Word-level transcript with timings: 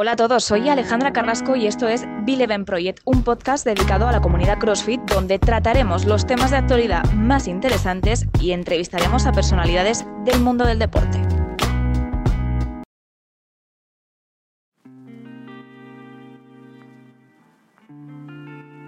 Hola 0.00 0.12
a 0.12 0.16
todos, 0.16 0.44
soy 0.44 0.68
Alejandra 0.68 1.12
Carrasco 1.12 1.56
y 1.56 1.66
esto 1.66 1.88
es 1.88 2.06
Bileven 2.22 2.64
Project, 2.64 3.00
un 3.04 3.24
podcast 3.24 3.66
dedicado 3.66 4.06
a 4.06 4.12
la 4.12 4.20
comunidad 4.20 4.60
CrossFit 4.60 5.00
donde 5.00 5.40
trataremos 5.40 6.04
los 6.04 6.24
temas 6.24 6.52
de 6.52 6.58
actualidad 6.58 7.02
más 7.14 7.48
interesantes 7.48 8.24
y 8.40 8.52
entrevistaremos 8.52 9.26
a 9.26 9.32
personalidades 9.32 10.06
del 10.24 10.38
mundo 10.38 10.64
del 10.66 10.78
deporte. 10.78 11.20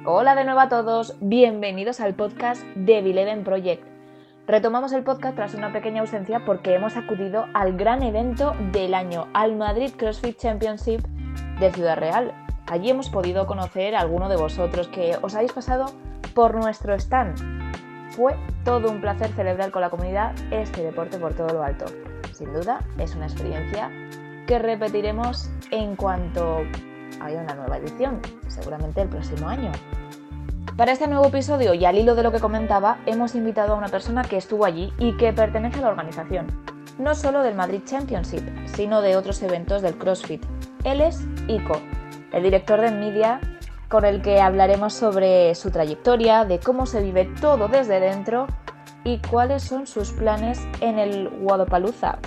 Hola 0.07 0.37
de 0.37 0.45
nuevo 0.45 0.61
a 0.61 0.69
todos, 0.69 1.17
bienvenidos 1.21 1.99
al 1.99 2.15
podcast 2.15 2.63
de 2.77 3.03
Bileven 3.03 3.43
Project. 3.43 3.89
Retomamos 4.51 4.93
el 4.93 5.05
podcast 5.05 5.37
tras 5.37 5.55
una 5.55 5.73
pequeña 5.73 6.01
ausencia 6.01 6.45
porque 6.45 6.75
hemos 6.75 6.96
acudido 6.96 7.46
al 7.55 7.77
gran 7.77 8.03
evento 8.03 8.57
del 8.73 8.95
año, 8.95 9.29
al 9.32 9.55
Madrid 9.55 9.93
CrossFit 9.96 10.37
Championship 10.39 11.07
de 11.61 11.71
Ciudad 11.71 11.96
Real. 11.96 12.35
Allí 12.67 12.90
hemos 12.90 13.11
podido 13.11 13.46
conocer 13.46 13.95
a 13.95 14.00
alguno 14.00 14.29
de 14.29 14.35
vosotros 14.35 14.89
que 14.89 15.17
os 15.23 15.36
habéis 15.36 15.53
pasado 15.53 15.93
por 16.35 16.57
nuestro 16.57 16.95
stand. 16.95 17.39
Fue 18.11 18.35
todo 18.64 18.90
un 18.90 19.00
placer 19.00 19.31
celebrar 19.35 19.71
con 19.71 19.82
la 19.82 19.90
comunidad 19.90 20.35
este 20.51 20.82
deporte 20.82 21.18
por 21.18 21.32
todo 21.35 21.51
lo 21.51 21.62
alto. 21.62 21.85
Sin 22.32 22.53
duda, 22.53 22.81
es 22.98 23.14
una 23.14 23.26
experiencia 23.26 23.89
que 24.48 24.59
repetiremos 24.59 25.48
en 25.71 25.95
cuanto 25.95 26.62
haya 27.21 27.40
una 27.40 27.54
nueva 27.54 27.76
edición, 27.76 28.21
seguramente 28.48 29.01
el 29.01 29.11
próximo 29.11 29.48
año. 29.48 29.71
Para 30.77 30.93
este 30.93 31.07
nuevo 31.07 31.27
episodio 31.27 31.75
y 31.75 31.85
al 31.85 31.99
hilo 31.99 32.14
de 32.14 32.23
lo 32.23 32.33
que 32.33 32.41
comentaba, 32.41 32.98
hemos 33.06 33.34
invitado 33.34 33.75
a 33.75 33.77
una 33.77 33.89
persona 33.89 34.23
que 34.23 34.37
estuvo 34.37 34.64
allí 34.64 34.92
y 34.98 35.17
que 35.17 35.33
pertenece 35.33 35.78
a 35.78 35.83
la 35.83 35.89
organización, 35.89 36.47
no 36.98 37.14
solo 37.14 37.42
del 37.42 37.55
Madrid 37.55 37.83
Championship, 37.84 38.42
sino 38.65 39.03
de 39.03 39.17
otros 39.17 39.42
eventos 39.42 39.83
del 39.83 39.97
CrossFit. 39.97 40.45
Él 40.84 41.01
es 41.01 41.27
Ico, 41.48 41.81
el 42.33 42.42
director 42.42 42.81
de 42.81 42.91
Media, 42.91 43.41
con 43.89 44.05
el 44.05 44.23
que 44.23 44.41
hablaremos 44.41 44.95
sobre 44.95 45.55
su 45.55 45.71
trayectoria, 45.71 46.45
de 46.45 46.61
cómo 46.61 46.87
se 46.87 47.03
vive 47.03 47.27
todo 47.41 47.69
desde 47.69 48.01
dentro 48.01 48.47
y 49.05 49.19
cuáles 49.19 49.62
son 49.62 49.87
sus 49.87 50.12
planes 50.12 50.61
en 50.81 50.99
el 50.99 51.29
Wadopalooza. 51.41 52.19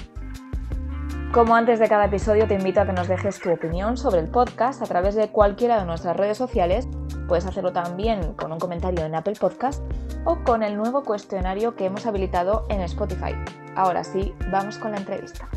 Como 1.32 1.56
antes 1.56 1.80
de 1.80 1.90
cada 1.90 2.06
episodio, 2.06 2.48
te 2.48 2.54
invito 2.54 2.82
a 2.82 2.86
que 2.86 2.94
nos 2.94 3.08
dejes 3.08 3.40
tu 3.40 3.52
opinión 3.52 3.98
sobre 3.98 4.20
el 4.20 4.28
podcast 4.28 4.84
a 4.84 4.86
través 4.86 5.16
de 5.16 5.30
cualquiera 5.30 5.80
de 5.80 5.86
nuestras 5.86 6.16
redes 6.16 6.38
sociales 6.38 6.88
Puedes 7.28 7.46
hacerlo 7.46 7.72
también 7.72 8.34
con 8.34 8.52
un 8.52 8.60
comentario 8.60 9.06
en 9.06 9.16
Apple 9.16 9.36
Podcast 9.40 9.84
o 10.26 10.44
con 10.44 10.64
el 10.64 10.76
nuevo 10.76 11.04
cuestionario 11.04 11.76
que 11.76 11.86
hemos 11.86 12.06
habilitado 12.06 12.66
en 12.70 12.82
Spotify. 12.82 13.34
Ahora 13.76 14.04
sí, 14.04 14.34
vamos 14.52 14.78
con 14.78 14.92
la 14.92 14.98
entrevista. 14.98 15.50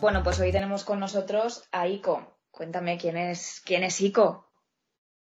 Bueno, 0.00 0.22
pues 0.22 0.40
hoy 0.40 0.52
tenemos 0.52 0.84
con 0.84 1.00
nosotros 1.00 1.68
a 1.72 1.88
Ico. 1.88 2.38
Cuéntame 2.50 2.98
quién 2.98 3.16
es, 3.16 3.62
quién 3.64 3.82
es 3.82 4.00
Ico. 4.00 4.46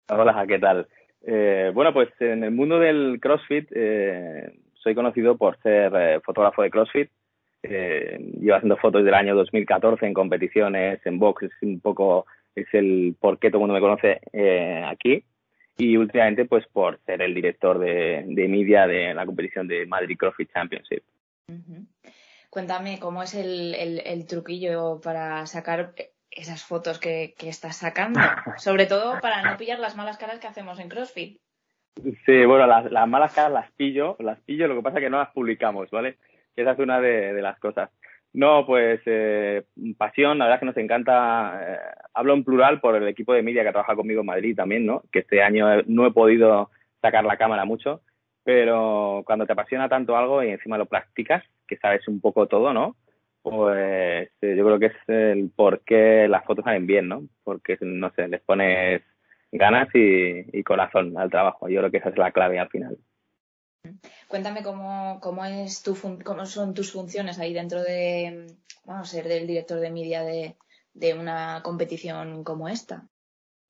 Hola, 0.09 0.45
¿qué 0.47 0.59
tal? 0.59 0.87
Eh, 1.25 1.71
bueno, 1.73 1.93
pues 1.93 2.09
en 2.19 2.43
el 2.43 2.51
mundo 2.51 2.79
del 2.79 3.19
CrossFit 3.21 3.69
eh, 3.75 4.59
soy 4.75 4.95
conocido 4.95 5.37
por 5.37 5.57
ser 5.61 5.93
eh, 5.95 6.19
fotógrafo 6.21 6.61
de 6.61 6.69
CrossFit 6.69 7.11
eh, 7.63 8.17
llevo 8.39 8.55
haciendo 8.55 8.77
fotos 8.77 9.03
del 9.03 9.13
año 9.13 9.35
2014 9.35 10.05
en 10.05 10.13
competiciones, 10.13 10.99
en 11.05 11.19
box, 11.19 11.43
es 11.43 11.51
un 11.61 11.79
poco, 11.79 12.25
es 12.55 12.67
el 12.73 13.15
por 13.19 13.39
qué 13.39 13.49
todo 13.49 13.59
el 13.59 13.67
mundo 13.67 13.73
me 13.73 13.81
conoce 13.81 14.21
eh, 14.33 14.83
aquí. 14.85 15.23
Y 15.77 15.95
últimamente, 15.95 16.45
pues 16.45 16.65
por 16.67 16.99
ser 17.05 17.21
el 17.21 17.33
director 17.33 17.77
de, 17.77 18.23
de 18.27 18.47
media 18.47 18.87
de 18.87 19.13
la 19.13 19.25
competición 19.25 19.67
de 19.67 19.85
Madrid 19.85 20.17
CrossFit 20.17 20.51
Championship. 20.51 21.03
Cuéntame 22.49 22.97
cómo 22.99 23.21
es 23.21 23.35
el, 23.35 23.75
el, 23.75 24.25
truquillo 24.25 24.99
para 25.03 25.45
sacar 25.45 25.93
esas 26.31 26.63
fotos 26.63 26.99
que, 26.99 27.35
que 27.37 27.49
estás 27.49 27.77
sacando, 27.77 28.19
sobre 28.57 28.87
todo 28.87 29.19
para 29.21 29.43
no 29.43 29.57
pillar 29.57 29.77
las 29.79 29.95
malas 29.95 30.17
caras 30.17 30.39
que 30.39 30.47
hacemos 30.47 30.79
en 30.79 30.89
CrossFit. 30.89 31.39
Sí, 32.25 32.45
bueno, 32.45 32.67
las, 32.67 32.91
las 32.91 33.07
malas 33.07 33.33
caras 33.33 33.51
las 33.51 33.71
pillo, 33.71 34.15
las 34.19 34.39
pillo, 34.41 34.67
lo 34.67 34.75
que 34.75 34.81
pasa 34.81 34.97
es 34.97 35.03
que 35.03 35.09
no 35.09 35.19
las 35.19 35.31
publicamos, 35.31 35.89
¿vale? 35.91 36.17
Esa 36.57 36.71
es 36.71 36.79
una 36.79 36.99
de, 36.99 37.39
las 37.41 37.59
cosas. 37.59 37.91
No, 38.33 38.65
pues 38.65 38.99
eh, 39.05 39.63
pasión, 39.97 40.39
la 40.39 40.45
verdad 40.45 40.55
es 40.55 40.59
que 40.59 40.65
nos 40.65 40.77
encanta, 40.77 41.61
eh, 41.63 41.77
hablo 42.15 42.33
en 42.33 42.43
plural 42.43 42.81
por 42.81 42.95
el 42.95 43.07
equipo 43.07 43.33
de 43.33 43.43
media 43.43 43.63
que 43.63 43.71
trabaja 43.71 43.95
conmigo 43.95 44.21
en 44.21 44.27
Madrid 44.27 44.55
también, 44.55 44.85
¿no? 44.85 45.03
Que 45.11 45.19
este 45.19 45.41
año 45.41 45.83
no 45.85 46.07
he 46.07 46.11
podido 46.11 46.71
sacar 47.01 47.23
la 47.25 47.37
cámara 47.37 47.63
mucho, 47.63 48.01
pero 48.43 49.21
cuando 49.25 49.45
te 49.45 49.53
apasiona 49.53 49.87
tanto 49.87 50.17
algo 50.17 50.43
y 50.43 50.49
encima 50.49 50.79
lo 50.79 50.87
practicas, 50.87 51.43
que 51.67 51.77
sabes 51.77 52.07
un 52.07 52.19
poco 52.19 52.47
todo, 52.47 52.73
¿no? 52.73 52.95
Pues 53.43 54.29
eh, 54.41 54.55
yo 54.57 54.65
creo 54.65 54.79
que 54.79 54.87
es 54.87 55.09
el 55.09 55.51
por 55.55 55.81
qué 55.81 56.27
las 56.27 56.43
fotos 56.43 56.65
salen 56.65 56.87
bien, 56.87 57.07
¿no? 57.07 57.23
Porque, 57.43 57.77
no 57.81 58.11
sé, 58.11 58.27
les 58.27 58.41
pones 58.41 59.03
ganas 59.51 59.93
y, 59.93 60.57
y 60.57 60.63
corazón 60.63 61.17
al 61.17 61.29
trabajo. 61.29 61.69
Yo 61.69 61.81
creo 61.81 61.91
que 61.91 61.97
esa 61.97 62.09
es 62.09 62.17
la 62.17 62.31
clave 62.31 62.59
al 62.59 62.69
final. 62.69 62.97
Cuéntame 64.27 64.63
cómo, 64.63 65.19
cómo, 65.21 65.45
es 65.45 65.83
tu 65.83 65.95
cómo 66.23 66.45
son 66.45 66.73
tus 66.73 66.91
funciones 66.91 67.39
ahí 67.39 67.53
dentro 67.53 67.81
de, 67.81 68.47
vamos 68.85 69.09
a 69.09 69.11
ser 69.11 69.27
del 69.27 69.47
director 69.47 69.79
de 69.79 69.91
media 69.91 70.23
de, 70.23 70.55
de 70.93 71.13
una 71.13 71.61
competición 71.63 72.43
como 72.43 72.67
esta. 72.67 73.07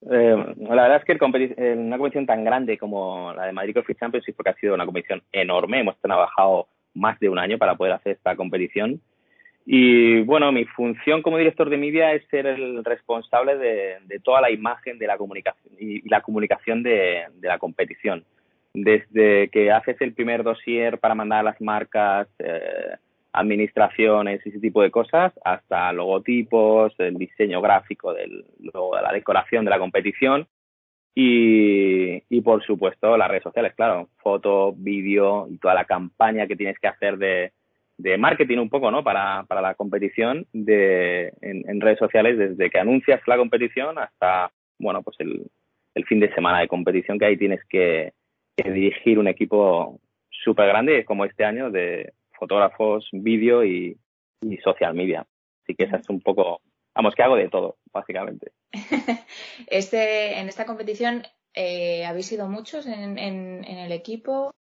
Eh, 0.02 0.56
la 0.58 0.84
verdad 0.84 0.98
es 0.98 1.06
que 1.06 1.14
el 1.14 1.78
una 1.80 1.98
competición 1.98 2.26
tan 2.26 2.44
grande 2.44 2.78
como 2.78 3.34
la 3.34 3.46
de 3.46 3.52
Madrid 3.52 3.74
CrossFit 3.74 4.00
Champions, 4.00 4.26
porque 4.36 4.52
ha 4.52 4.56
sido 4.56 4.76
una 4.76 4.86
competición 4.86 5.24
enorme, 5.32 5.80
hemos 5.80 6.00
trabajado 6.00 6.68
más 6.94 7.20
de 7.20 7.30
un 7.30 7.40
año 7.40 7.58
para 7.58 7.76
poder 7.76 7.94
hacer 7.94 8.14
esta 8.14 8.36
competición. 8.36 9.02
Y 9.66 10.22
bueno, 10.22 10.52
mi 10.54 10.64
función 10.64 11.22
como 11.22 11.38
director 11.38 11.70
de 11.70 11.78
media 11.78 12.14
es 12.14 12.26
ser 12.30 12.48
el 12.48 12.86
responsable 12.86 13.58
de, 13.58 14.20
toda 14.24 14.40
la 14.40 14.50
imagen 14.50 14.98
de 14.98 15.08
la 15.08 15.18
comunicación 15.18 15.74
y, 15.78 16.08
la 16.08 16.22
comunicación 16.22 16.84
de 16.84 17.26
la 17.42 17.60
competición 17.60 18.24
desde 18.84 19.50
que 19.50 19.72
haces 19.72 20.00
el 20.02 20.14
primer 20.14 20.44
dossier 20.44 21.00
para 21.00 21.16
mandar 21.16 21.40
a 21.40 21.44
las 21.44 21.62
marcas, 21.62 22.28
eh, 22.38 22.96
administraciones 23.34 24.46
y 24.46 24.50
ese 24.50 24.60
tipo 24.60 24.82
de 24.82 24.92
cosas, 24.92 25.34
hasta 25.44 25.92
logotipos, 25.94 26.94
el 27.00 27.16
diseño 27.16 27.60
gráfico, 27.62 28.14
del, 28.14 28.46
luego 28.60 29.00
la 29.00 29.12
decoración 29.12 29.66
de 29.66 29.72
la 29.72 29.80
competición 29.80 30.48
y, 31.16 32.22
y, 32.30 32.42
por 32.42 32.64
supuesto 32.64 33.18
las 33.18 33.28
redes 33.30 33.44
sociales, 33.44 33.74
claro, 33.76 34.10
foto, 34.18 34.74
vídeo 34.78 35.48
y 35.50 35.58
toda 35.58 35.74
la 35.74 35.86
campaña 35.86 36.46
que 36.46 36.56
tienes 36.56 36.78
que 36.78 36.88
hacer 36.88 37.18
de, 37.18 37.52
de 37.98 38.18
marketing 38.18 38.60
un 38.60 38.70
poco, 38.70 38.92
¿no? 38.92 39.04
Para, 39.04 39.44
para 39.48 39.62
la 39.62 39.74
competición 39.74 40.46
de, 40.54 41.34
en, 41.42 41.82
redes 41.82 41.98
sociales, 41.98 42.38
desde 42.38 42.70
que 42.70 42.80
anuncias 42.80 43.22
la 43.26 43.38
competición 43.38 43.98
hasta, 43.98 44.52
bueno, 44.78 45.02
pues 45.02 45.18
el 45.20 46.06
fin 46.06 46.20
de 46.20 46.34
semana 46.34 46.60
de 46.60 46.68
competición 46.68 47.18
que 47.18 47.26
ahí 47.26 47.38
tienes 47.38 47.64
que, 47.68 48.14
dirigir 48.64 49.20
un 49.20 49.28
equipo 49.28 50.00
súper 50.30 50.68
grande 50.68 51.06
como 51.06 51.26
este 51.26 51.46
año 51.46 51.70
de 51.70 52.14
fotógrafos, 52.38 53.08
vídeo 53.12 53.64
y, 53.64 53.98
social 54.64 54.94
media. 54.94 55.26
Así 55.64 55.76
que 55.76 55.86
esa 55.86 55.98
es 55.98 56.10
un 56.10 56.22
poco, 56.22 56.62
vamos, 56.96 57.16
que 57.16 57.24
hago 57.24 57.36
de 57.36 57.50
todo, 57.50 57.78
básicamente. 57.92 58.52
este, 59.68 60.40
en 60.40 60.48
esta 60.48 60.66
competición, 60.66 61.24
eh, 61.54 62.06
¿habéis 62.06 62.28
sido 62.28 62.48
muchos 62.48 62.86
en, 62.86 63.18
en, 63.18 63.64
el 63.66 63.92
equipo? 63.92 64.52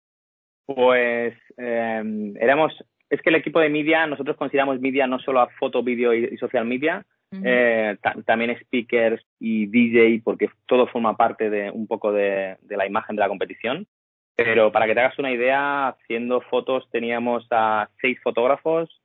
Pues 0.65 1.34
eh, 1.59 2.03
éramos, 2.41 2.73
es 3.11 3.21
que 3.21 3.31
el 3.31 3.37
equipo 3.37 3.61
de 3.61 3.69
media, 3.69 4.07
nosotros 4.07 4.37
consideramos 4.37 4.81
media 4.81 5.07
no 5.07 5.19
solo 5.19 5.41
a 5.41 5.51
foto, 5.51 5.83
vídeo 5.83 6.15
y, 6.15 6.37
social 6.39 6.65
media, 6.65 7.05
eh, 7.33 7.97
también 8.25 8.57
speakers 8.61 9.23
y 9.39 9.67
DJ, 9.67 10.23
porque 10.25 10.49
todo 10.67 10.87
forma 10.87 11.17
parte 11.17 11.51
de 11.51 11.71
un 11.71 11.87
poco 11.87 12.13
de, 12.13 12.57
la 12.69 12.87
imagen 12.87 13.17
de 13.17 13.21
la 13.21 13.29
competición. 13.29 13.87
Pero 14.35 14.71
para 14.71 14.87
que 14.87 14.95
te 14.95 15.01
hagas 15.01 15.19
una 15.19 15.33
idea, 15.33 15.89
haciendo 15.89 16.43
fotos 16.43 16.89
teníamos 16.91 17.47
a 17.51 17.89
seis 18.01 18.19
fotógrafos 18.23 19.01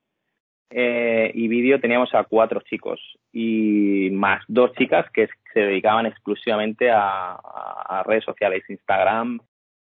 eh, 0.69 1.31
y 1.33 1.47
vídeo 1.47 1.79
teníamos 1.79 2.13
a 2.13 2.25
cuatro 2.25 2.61
chicos 2.61 2.99
y 3.31 4.09
más 4.11 4.43
dos 4.47 4.73
chicas 4.73 5.09
que 5.11 5.27
se 5.53 5.59
dedicaban 5.61 6.05
exclusivamente 6.05 6.89
a, 6.91 8.03
redes 8.05 8.23
sociales, 8.23 8.63
Instagram 8.69 9.39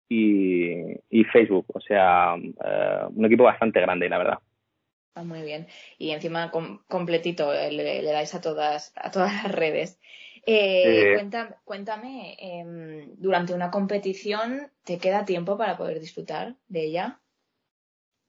y, 0.08 1.24
Facebook. 1.32 1.66
O 1.74 1.80
sea, 1.80 2.36
eh, 2.36 3.04
un 3.14 3.24
equipo 3.24 3.44
bastante 3.44 3.80
grande, 3.80 4.08
la 4.08 4.18
verdad. 4.18 4.38
Muy 5.16 5.42
bien. 5.42 5.66
Y 5.98 6.10
encima 6.10 6.50
completito 6.88 7.52
eh, 7.52 7.72
le, 7.72 8.02
dais 8.02 8.34
a 8.34 8.40
todas, 8.40 8.92
a 8.96 9.10
todas 9.10 9.32
las 9.42 9.52
redes. 9.52 10.00
Eh, 10.46 11.14
cuéntame, 11.64 12.36
em, 12.38 13.14
durante 13.16 13.52
una 13.52 13.70
competición, 13.70 14.70
¿te 14.84 14.98
queda 14.98 15.24
tiempo 15.24 15.58
para 15.58 15.76
poder 15.76 16.00
disfrutar 16.00 16.54
de 16.68 16.84
ella? 16.84 17.20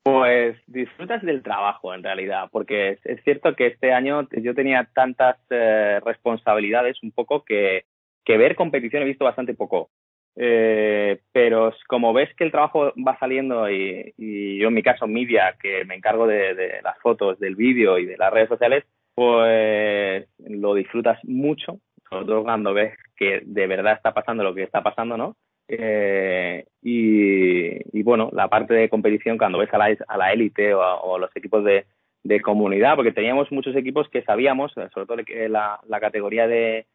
Pues 0.03 0.57
disfrutas 0.65 1.21
del 1.21 1.43
trabajo 1.43 1.93
en 1.93 2.03
realidad, 2.03 2.49
porque 2.51 2.99
es, 3.03 3.23
cierto 3.23 3.55
que 3.55 3.67
este 3.67 3.93
año 3.93 4.27
yo 4.31 4.55
tenía 4.55 4.89
tantas 4.93 5.37
eh, 5.51 5.99
responsabilidades 6.03 7.01
un 7.03 7.11
poco 7.11 7.45
que, 7.45 7.85
que 8.25 8.37
ver 8.37 8.55
competición 8.55 9.03
he 9.03 9.05
visto 9.05 9.25
bastante 9.25 9.53
poco. 9.53 9.91
Eh, 10.35 11.19
pero 11.31 11.73
como 11.87 12.13
ves 12.13 12.33
que 12.35 12.45
el 12.45 12.51
trabajo 12.51 12.93
va 13.05 13.17
saliendo 13.19 13.69
y, 13.69 14.13
yo 14.57 14.69
en 14.69 14.73
mi 14.73 14.83
caso 14.83 15.07
media, 15.07 15.55
que 15.61 15.83
me 15.85 15.95
encargo 15.95 16.27
de, 16.27 16.79
las 16.83 16.97
fotos, 16.99 17.39
del 17.39 17.55
vídeo 17.55 17.97
y 17.97 18.05
de 18.05 18.17
las 18.17 18.31
redes 18.31 18.49
sociales, 18.49 18.85
pues 19.13 20.27
lo 20.39 20.73
disfrutas 20.73 21.19
mucho, 21.25 21.79
sobre 22.09 22.25
todo 22.25 22.43
cuando 22.43 22.73
ves 22.73 22.97
que 23.15 23.41
de 23.45 23.67
verdad 23.67 23.93
está 23.93 24.13
pasando 24.13 24.43
lo 24.43 24.53
que 24.53 24.63
está 24.63 24.81
pasando, 24.81 25.17
¿no? 25.17 25.35
Eh, 25.67 26.65
y, 26.81 28.03
bueno, 28.03 28.29
la 28.33 28.47
parte 28.49 28.73
de 28.73 28.89
competición, 28.89 29.37
cuando 29.37 29.57
ves 29.57 29.69
a 29.73 29.77
la, 29.77 30.33
élite 30.33 30.73
o, 30.73 30.81
a, 30.81 31.19
los 31.19 31.35
equipos 31.35 31.63
de, 31.63 31.85
de, 32.23 32.41
comunidad, 32.41 32.95
porque 32.95 33.11
teníamos 33.11 33.51
muchos 33.51 33.75
equipos 33.75 34.09
que 34.09 34.23
sabíamos, 34.23 34.71
sobre 34.73 35.05
todo 35.05 35.17
la 35.47 35.99
categoría 35.99 36.47
de, 36.47 36.87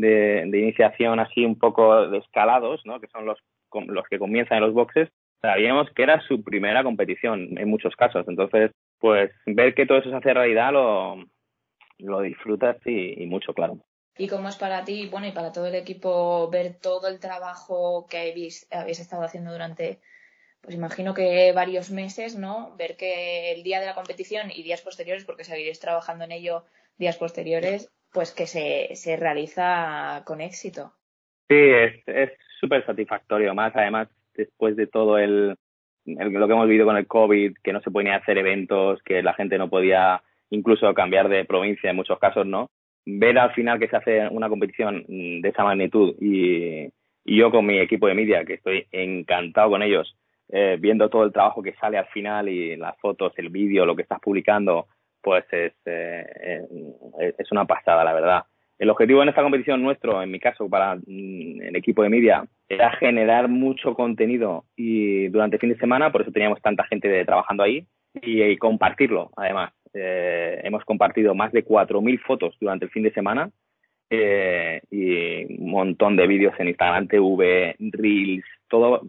de, 0.00 0.48
iniciación 0.52 1.20
así 1.20 1.44
un 1.44 1.58
poco 1.58 2.08
de 2.08 2.18
escalados, 2.18 2.80
¿no? 2.84 3.00
que 3.00 3.08
son 3.08 3.26
los, 3.26 3.38
los 3.72 4.04
que 4.08 4.18
comienzan 4.18 4.58
en 4.58 4.64
los 4.64 4.74
boxes, 4.74 5.08
sabíamos 5.40 5.90
que 5.94 6.02
era 6.02 6.20
su 6.26 6.42
primera 6.42 6.82
competición 6.82 7.58
en 7.58 7.68
muchos 7.68 7.94
casos. 7.96 8.26
Entonces, 8.28 8.70
pues 8.98 9.30
ver 9.46 9.74
que 9.74 9.86
todo 9.86 9.98
eso 9.98 10.10
se 10.10 10.16
hace 10.16 10.34
realidad 10.34 10.72
lo, 10.72 11.16
lo 11.98 12.20
disfrutas 12.20 12.76
y, 12.86 13.26
mucho, 13.26 13.52
claro. 13.54 13.78
¿Y 14.16 14.28
cómo 14.28 14.48
es 14.48 14.56
para 14.56 14.84
ti, 14.84 15.08
bueno, 15.10 15.26
y 15.26 15.32
para 15.32 15.52
todo 15.52 15.66
el 15.66 15.74
equipo 15.74 16.48
ver 16.48 16.78
todo 16.80 17.08
el 17.08 17.18
trabajo 17.18 18.06
que 18.08 18.18
habéis, 18.18 18.68
habéis 18.72 19.00
estado 19.00 19.24
haciendo 19.24 19.52
durante, 19.52 20.00
pues 20.60 20.76
imagino 20.76 21.14
que 21.14 21.52
varios 21.52 21.90
meses, 21.90 22.36
¿no? 22.36 22.76
Ver 22.76 22.96
que 22.96 23.52
el 23.52 23.64
día 23.64 23.80
de 23.80 23.86
la 23.86 23.94
competición 23.94 24.50
y 24.52 24.62
días 24.62 24.82
posteriores, 24.82 25.24
porque 25.24 25.44
seguiréis 25.44 25.80
trabajando 25.80 26.24
en 26.24 26.32
ello 26.32 26.64
días 26.96 27.16
posteriores, 27.16 27.92
pues 28.14 28.32
que 28.32 28.46
se, 28.46 28.94
se 28.94 29.16
realiza 29.16 30.22
con 30.24 30.40
éxito. 30.40 30.92
Sí, 31.48 31.56
es 32.06 32.30
súper 32.60 32.86
satisfactorio, 32.86 33.54
más 33.54 33.74
además 33.76 34.08
después 34.34 34.76
de 34.76 34.86
todo 34.86 35.18
el, 35.18 35.56
lo 36.06 36.46
que 36.46 36.52
hemos 36.52 36.68
vivido 36.68 36.86
con 36.86 36.96
el 36.96 37.06
COVID, 37.06 37.56
que 37.62 37.72
no 37.72 37.80
se 37.80 37.90
podía 37.90 38.16
hacer 38.16 38.38
eventos, 38.38 39.02
que 39.02 39.22
la 39.22 39.34
gente 39.34 39.58
no 39.58 39.68
podía 39.68 40.22
incluso 40.50 40.92
cambiar 40.94 41.28
de 41.28 41.44
provincia 41.44 41.90
en 41.90 41.96
muchos 41.96 42.18
casos, 42.18 42.46
¿no? 42.46 42.70
Ver 43.04 43.38
al 43.38 43.52
final 43.52 43.78
que 43.78 43.88
se 43.88 43.96
hace 43.96 44.28
una 44.28 44.48
competición 44.48 45.04
de 45.08 45.48
esa 45.48 45.64
magnitud 45.64 46.14
y, 46.20 46.88
y 47.24 47.36
yo 47.36 47.50
con 47.50 47.66
mi 47.66 47.78
equipo 47.78 48.06
de 48.06 48.14
media, 48.14 48.44
que 48.44 48.54
estoy 48.54 48.86
encantado 48.92 49.70
con 49.70 49.82
ellos, 49.82 50.16
eh, 50.48 50.76
viendo 50.78 51.08
todo 51.08 51.24
el 51.24 51.32
trabajo 51.32 51.62
que 51.62 51.74
sale 51.74 51.98
al 51.98 52.06
final 52.06 52.48
y 52.48 52.76
las 52.76 52.96
fotos, 52.98 53.32
el 53.36 53.48
vídeo, 53.48 53.86
lo 53.86 53.96
que 53.96 54.02
estás 54.02 54.20
publicando, 54.20 54.86
pues 55.24 55.44
es, 55.50 55.72
eh, 55.86 56.26
eh, 57.18 57.34
es 57.38 57.50
una 57.50 57.64
pasada, 57.64 58.04
la 58.04 58.12
verdad. 58.12 58.44
El 58.78 58.90
objetivo 58.90 59.22
en 59.22 59.30
esta 59.30 59.42
competición 59.42 59.82
nuestro, 59.82 60.22
en 60.22 60.30
mi 60.30 60.38
caso, 60.38 60.68
para 60.68 60.96
mm, 60.96 61.62
el 61.62 61.76
equipo 61.76 62.02
de 62.02 62.10
media, 62.10 62.44
era 62.68 62.92
generar 62.92 63.48
mucho 63.48 63.94
contenido 63.94 64.64
y 64.76 65.28
durante 65.28 65.56
el 65.56 65.60
fin 65.60 65.70
de 65.70 65.78
semana, 65.78 66.12
por 66.12 66.22
eso 66.22 66.30
teníamos 66.30 66.60
tanta 66.60 66.84
gente 66.84 67.24
trabajando 67.24 67.62
ahí, 67.62 67.86
y, 68.22 68.56
compartirlo, 68.58 69.30
además. 69.36 69.72
Eh, 69.94 70.60
hemos 70.64 70.84
compartido 70.84 71.34
más 71.34 71.52
de 71.52 71.64
4.000 71.64 72.20
fotos 72.20 72.56
durante 72.60 72.84
el 72.84 72.90
fin 72.90 73.04
de 73.04 73.12
semana 73.12 73.50
y 74.10 75.44
un 75.58 75.70
montón 75.70 76.14
de 76.14 76.26
vídeos 76.28 76.54
en 76.58 76.68
Instagram 76.68 77.08
TV, 77.08 77.74
Reels, 77.78 78.44
todo. 78.68 79.02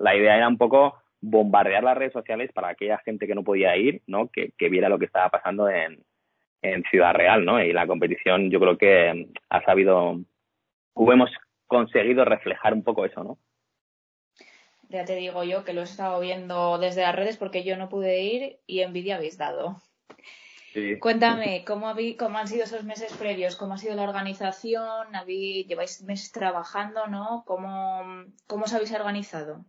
la 0.00 0.16
idea 0.16 0.36
era 0.36 0.48
un 0.48 0.56
poco 0.56 0.94
bombardear 1.20 1.82
las 1.82 1.96
redes 1.96 2.12
sociales 2.12 2.50
para 2.52 2.68
aquella 2.68 2.98
gente 2.98 3.26
que 3.26 3.34
no 3.34 3.44
podía 3.44 3.76
ir, 3.76 4.02
¿no? 4.06 4.28
Que, 4.28 4.52
viera 4.68 4.88
lo 4.88 4.98
que 4.98 5.06
estaba 5.06 5.28
pasando 5.30 5.68
en, 5.68 6.04
en 6.62 6.82
Ciudad 6.84 7.14
Real, 7.14 7.44
¿no? 7.44 7.62
Y 7.62 7.72
la 7.72 7.86
competición 7.86 8.50
yo 8.50 8.60
creo 8.60 8.78
que 8.78 9.28
ha 9.50 9.64
sabido, 9.64 10.20
hemos 10.96 11.30
conseguido 11.66 12.24
reflejar 12.24 12.74
un 12.74 12.82
poco 12.82 13.04
eso, 13.04 13.24
¿no? 13.24 13.38
Ya 14.88 15.04
te 15.04 15.16
digo 15.16 15.44
yo 15.44 15.64
que 15.64 15.74
lo 15.74 15.82
he 15.82 15.84
estado 15.84 16.18
viendo 16.20 16.78
desde 16.78 17.02
las 17.02 17.14
redes 17.14 17.36
porque 17.36 17.62
yo 17.62 17.76
no 17.76 17.90
pude 17.90 18.20
ir 18.22 18.58
y 18.66 18.80
envidia 18.80 19.16
habéis 19.16 19.36
dado. 19.36 19.76
Cuéntame, 21.00 21.64
¿cómo, 21.66 21.92
¿cómo 22.18 22.38
han 22.38 22.46
sido 22.46 22.64
esos 22.64 22.84
meses 22.84 23.12
previos? 23.16 23.56
¿Cómo 23.56 23.74
ha 23.74 23.78
sido 23.78 23.96
la 23.96 24.04
organización? 24.04 25.08
¿Lleváis 25.26 26.02
meses 26.02 26.30
trabajando, 26.30 27.06
no? 27.06 27.42
¿Cómo, 27.46 28.24
cómo 28.46 28.64
os 28.64 28.72
habéis 28.72 28.92
organizado? 28.92 29.64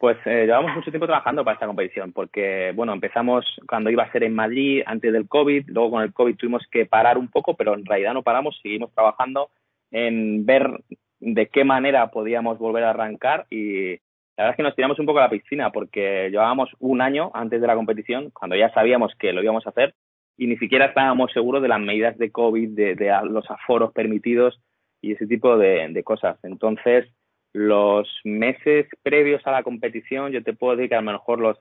Pues 0.00 0.16
eh, 0.24 0.46
llevamos 0.46 0.74
mucho 0.74 0.90
tiempo 0.90 1.06
trabajando 1.06 1.44
para 1.44 1.56
esta 1.56 1.66
competición, 1.66 2.12
porque, 2.14 2.72
bueno, 2.74 2.94
empezamos 2.94 3.44
cuando 3.68 3.90
iba 3.90 4.02
a 4.02 4.10
ser 4.10 4.24
en 4.24 4.34
Madrid 4.34 4.82
antes 4.86 5.12
del 5.12 5.28
COVID, 5.28 5.68
luego 5.68 5.90
con 5.90 6.02
el 6.02 6.14
COVID 6.14 6.36
tuvimos 6.36 6.66
que 6.70 6.86
parar 6.86 7.18
un 7.18 7.28
poco, 7.28 7.54
pero 7.54 7.74
en 7.74 7.84
realidad 7.84 8.14
no 8.14 8.22
paramos, 8.22 8.58
seguimos 8.62 8.90
trabajando 8.94 9.50
en 9.90 10.46
ver 10.46 10.70
de 11.18 11.48
qué 11.48 11.64
manera 11.64 12.10
podíamos 12.10 12.58
volver 12.58 12.84
a 12.84 12.90
arrancar 12.90 13.44
y 13.50 13.90
la 14.38 14.44
verdad 14.44 14.52
es 14.52 14.56
que 14.56 14.62
nos 14.62 14.74
tiramos 14.74 14.98
un 14.98 15.04
poco 15.04 15.18
a 15.18 15.24
la 15.24 15.28
piscina 15.28 15.70
porque 15.70 16.30
llevábamos 16.30 16.70
un 16.78 17.02
año 17.02 17.30
antes 17.34 17.60
de 17.60 17.66
la 17.66 17.74
competición, 17.74 18.30
cuando 18.30 18.56
ya 18.56 18.72
sabíamos 18.72 19.12
que 19.18 19.34
lo 19.34 19.42
íbamos 19.42 19.66
a 19.66 19.70
hacer 19.70 19.94
y 20.38 20.46
ni 20.46 20.56
siquiera 20.56 20.86
estábamos 20.86 21.30
seguros 21.32 21.60
de 21.60 21.68
las 21.68 21.80
medidas 21.80 22.16
de 22.16 22.32
COVID, 22.32 22.70
de, 22.70 23.20
los 23.24 23.50
aforos 23.50 23.92
permitidos 23.92 24.62
y 25.02 25.12
ese 25.12 25.26
tipo 25.26 25.58
de 25.58 26.02
cosas. 26.04 26.38
Entonces, 26.42 27.06
los 27.52 28.08
meses 28.24 28.86
previos 29.02 29.46
a 29.46 29.52
la 29.52 29.62
competición, 29.62 30.32
yo 30.32 30.42
te 30.42 30.52
puedo 30.52 30.76
decir 30.76 30.90
que 30.90 30.94
a 30.96 31.02
lo 31.02 31.12
mejor 31.12 31.40
los 31.40 31.58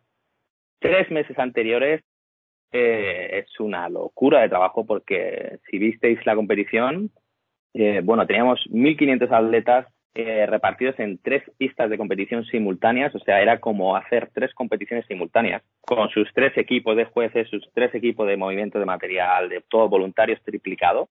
tres 0.80 1.10
meses 1.12 1.38
anteriores 1.40 2.04
eh, 2.72 3.44
es 3.44 3.60
una 3.60 3.90
locura 3.90 4.42
de 4.42 4.50
trabajo 4.50 4.86
porque 4.86 5.60
si 5.70 5.80
visteis 5.80 6.24
la 6.26 6.36
competición, 6.36 7.12
eh, 7.74 8.02
bueno, 8.04 8.28
teníamos 8.28 8.60
1.500 8.70 9.32
atletas 9.32 9.88
eh, 10.16 10.46
repartidos 10.48 11.00
en 11.00 11.20
tres 11.20 11.44
pistas 11.58 11.90
de 11.90 11.98
competición 11.98 12.44
simultáneas, 12.46 13.14
o 13.16 13.20
sea, 13.20 13.42
era 13.42 13.60
como 13.60 13.96
hacer 13.96 14.30
tres 14.34 14.54
competiciones 14.54 15.06
simultáneas 15.08 15.64
con 15.82 16.10
sus 16.10 16.32
tres 16.34 16.56
equipos 16.58 16.96
de 16.98 17.06
jueces, 17.06 17.48
sus 17.50 17.68
tres 17.74 17.94
equipos 17.96 18.28
de 18.28 18.38
movimiento 18.38 18.80
de 18.80 18.86
material, 18.86 19.50
de 19.50 19.64
todos 19.68 19.90
voluntarios 19.90 20.42
triplicado 20.44 21.10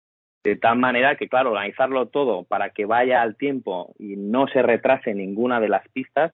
de 0.42 0.56
tal 0.56 0.78
manera 0.78 1.16
que, 1.16 1.28
claro, 1.28 1.50
organizarlo 1.50 2.06
todo 2.06 2.44
para 2.44 2.70
que 2.70 2.86
vaya 2.86 3.22
al 3.22 3.36
tiempo 3.36 3.94
y 3.98 4.16
no 4.16 4.48
se 4.48 4.62
retrase 4.62 5.14
ninguna 5.14 5.60
de 5.60 5.68
las 5.68 5.86
pistas, 5.88 6.32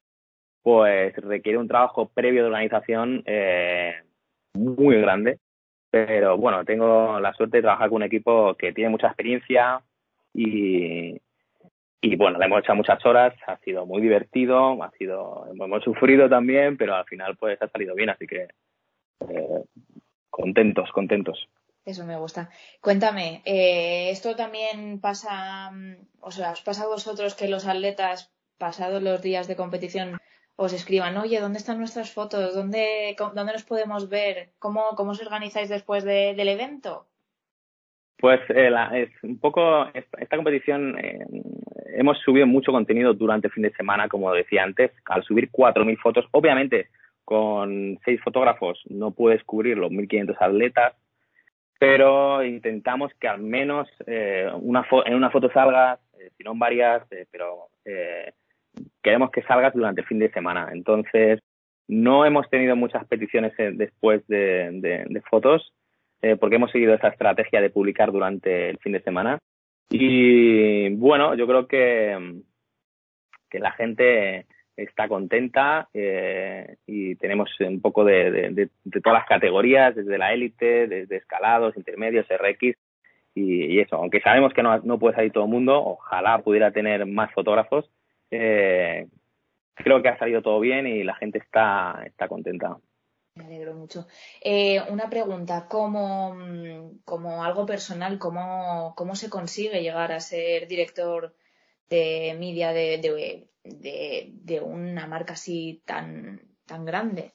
pues 0.62 1.14
requiere 1.16 1.58
un 1.58 1.68
trabajo 1.68 2.08
previo 2.08 2.42
de 2.42 2.48
organización 2.48 3.22
eh, 3.26 3.94
muy 4.54 5.00
grande. 5.00 5.38
Pero 5.90 6.36
bueno, 6.36 6.64
tengo 6.64 7.20
la 7.20 7.32
suerte 7.34 7.58
de 7.58 7.62
trabajar 7.62 7.88
con 7.88 7.96
un 7.96 8.02
equipo 8.02 8.54
que 8.54 8.72
tiene 8.72 8.90
mucha 8.90 9.06
experiencia 9.06 9.80
y, 10.34 11.20
y 12.00 12.16
bueno, 12.16 12.38
le 12.38 12.44
hemos 12.44 12.60
echado 12.60 12.76
muchas 12.76 13.04
horas, 13.06 13.34
ha 13.46 13.56
sido 13.58 13.86
muy 13.86 14.02
divertido, 14.02 14.82
ha 14.82 14.90
sido, 14.92 15.46
hemos 15.50 15.82
sufrido 15.82 16.28
también, 16.28 16.76
pero 16.76 16.94
al 16.94 17.04
final 17.06 17.36
pues 17.36 17.60
ha 17.62 17.68
salido 17.68 17.94
bien, 17.94 18.10
así 18.10 18.26
que 18.26 18.48
eh, 19.28 19.64
contentos, 20.30 20.90
contentos. 20.92 21.48
Eso 21.86 22.04
me 22.04 22.16
gusta. 22.16 22.50
Cuéntame, 22.80 23.42
eh, 23.44 24.10
¿esto 24.10 24.34
también 24.34 25.00
pasa, 25.00 25.70
mm, 25.70 25.94
o 26.20 26.32
sea, 26.32 26.50
os 26.50 26.60
pasa 26.62 26.82
a 26.82 26.88
vosotros 26.88 27.36
que 27.36 27.46
los 27.46 27.64
atletas, 27.66 28.34
pasados 28.58 29.02
los 29.02 29.22
días 29.22 29.46
de 29.46 29.54
competición, 29.54 30.18
os 30.56 30.72
escriban, 30.72 31.16
oye, 31.16 31.38
¿dónde 31.38 31.58
están 31.58 31.78
nuestras 31.78 32.10
fotos? 32.12 32.54
¿Dónde, 32.54 33.14
dónde 33.18 33.52
nos 33.52 33.62
podemos 33.62 34.08
ver? 34.08 34.50
¿Cómo, 34.58 34.96
cómo 34.96 35.12
os 35.12 35.22
organizáis 35.22 35.68
después 35.68 36.02
del 36.02 36.48
evento? 36.48 37.06
Pues 38.18 38.40
eh, 38.48 38.70
es 38.94 39.10
un 39.22 39.38
poco 39.38 39.86
esta, 39.94 40.36
competición 40.36 40.98
eh, 40.98 41.24
hemos 41.94 42.18
subido 42.18 42.48
mucho 42.48 42.72
contenido 42.72 43.14
durante 43.14 43.46
el 43.46 43.52
fin 43.52 43.62
de 43.62 43.74
semana, 43.74 44.08
como 44.08 44.32
decía 44.32 44.64
antes, 44.64 44.90
al 45.04 45.22
subir 45.22 45.50
4.000 45.52 45.98
fotos. 46.00 46.26
Obviamente, 46.32 46.88
con 47.24 47.98
seis 48.04 48.20
fotógrafos 48.22 48.82
no 48.88 49.12
puedes 49.12 49.44
cubrir 49.44 49.76
los 49.76 49.92
1.500 49.92 50.36
atletas, 50.40 50.94
pero 51.78 52.44
intentamos 52.44 53.12
que 53.20 53.28
al 53.28 53.40
menos 53.40 53.88
eh, 54.06 54.50
una 54.60 54.86
en 55.04 55.14
una 55.14 55.30
foto 55.30 55.50
salgas, 55.52 56.00
eh, 56.18 56.30
si 56.36 56.44
no 56.44 56.52
en 56.52 56.58
varias, 56.58 57.02
eh, 57.12 57.26
pero 57.30 57.68
queremos 59.02 59.30
que 59.30 59.42
salgas 59.42 59.74
durante 59.74 60.00
el 60.00 60.06
fin 60.06 60.18
de 60.18 60.30
semana. 60.32 60.68
Entonces, 60.72 61.40
no 61.88 62.24
hemos 62.24 62.48
tenido 62.50 62.74
muchas 62.76 63.06
peticiones 63.06 63.52
después 63.56 64.26
de, 64.26 65.22
fotos, 65.30 65.72
porque 66.40 66.56
hemos 66.56 66.72
seguido 66.72 66.94
esa 66.94 67.08
estrategia 67.08 67.60
de 67.60 67.70
publicar 67.70 68.10
durante 68.10 68.70
el 68.70 68.78
fin 68.78 68.92
de 68.92 69.02
semana. 69.02 69.38
Y 69.88 70.88
bueno, 70.96 71.36
yo 71.36 71.46
creo 71.46 71.68
que, 71.68 72.42
que 73.48 73.60
la 73.60 73.70
gente 73.70 74.46
está 74.76 75.08
contenta 75.08 75.88
eh, 75.94 76.76
y 76.86 77.14
tenemos 77.16 77.50
un 77.60 77.80
poco 77.80 78.04
de, 78.04 78.68
todas 79.02 79.20
las 79.20 79.26
categorías, 79.26 79.94
desde 79.94 80.18
la 80.18 80.32
élite, 80.32 80.86
desde 80.86 81.16
escalados, 81.16 81.76
intermedios, 81.76 82.26
RX 82.28 82.76
y, 83.34 83.80
eso. 83.80 83.96
Aunque 83.96 84.20
sabemos 84.20 84.52
que 84.52 84.62
no, 84.62 84.78
no, 84.80 84.98
puede 84.98 85.16
salir 85.16 85.32
todo 85.32 85.44
el 85.44 85.50
mundo, 85.50 85.82
ojalá 85.82 86.38
pudiera 86.38 86.70
tener 86.72 87.06
más 87.06 87.32
fotógrafos. 87.32 87.90
Eh, 88.30 89.06
creo 89.74 90.02
que 90.02 90.08
ha 90.08 90.18
salido 90.18 90.42
todo 90.42 90.60
bien 90.60 90.86
y 90.86 91.04
la 91.04 91.14
gente 91.14 91.38
está, 91.38 92.02
está 92.04 92.28
contenta. 92.28 92.76
Me 93.34 93.44
alegro 93.44 93.74
mucho. 93.74 94.06
Eh, 94.42 94.80
una 94.90 95.10
pregunta, 95.10 95.66
como, 95.68 96.34
como 97.04 97.44
algo 97.44 97.66
personal, 97.66 98.18
¿cómo, 98.18 98.94
¿cómo 98.96 99.14
se 99.14 99.28
consigue 99.28 99.82
llegar 99.82 100.12
a 100.12 100.20
ser 100.20 100.66
director 100.66 101.34
de 101.88 102.36
media 102.38 102.72
de, 102.72 103.46
de, 103.64 104.60
una 104.60 105.06
marca 105.06 105.34
así 105.34 105.82
tan, 105.84 106.40
tan 106.66 106.84
grande? 106.84 107.32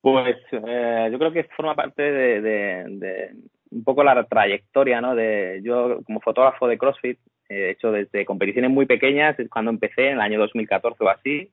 Pues 0.00 0.36
eh, 0.52 1.08
yo 1.10 1.18
creo 1.18 1.32
que 1.32 1.44
forma 1.56 1.74
parte 1.74 2.02
de, 2.02 3.34
un 3.70 3.84
poco 3.84 4.04
la 4.04 4.24
trayectoria, 4.24 5.00
¿no? 5.00 5.14
De, 5.14 5.60
yo 5.62 6.00
como 6.04 6.20
fotógrafo 6.20 6.68
de 6.68 6.78
CrossFit 6.78 7.18
he 7.48 7.70
hecho 7.70 7.90
desde 7.90 8.24
competiciones 8.24 8.70
muy 8.70 8.86
pequeñas, 8.86 9.38
es 9.38 9.48
cuando 9.48 9.70
empecé, 9.70 10.08
en 10.08 10.14
el 10.14 10.20
año 10.20 10.38
2014 10.38 11.02
o 11.02 11.08
así, 11.08 11.50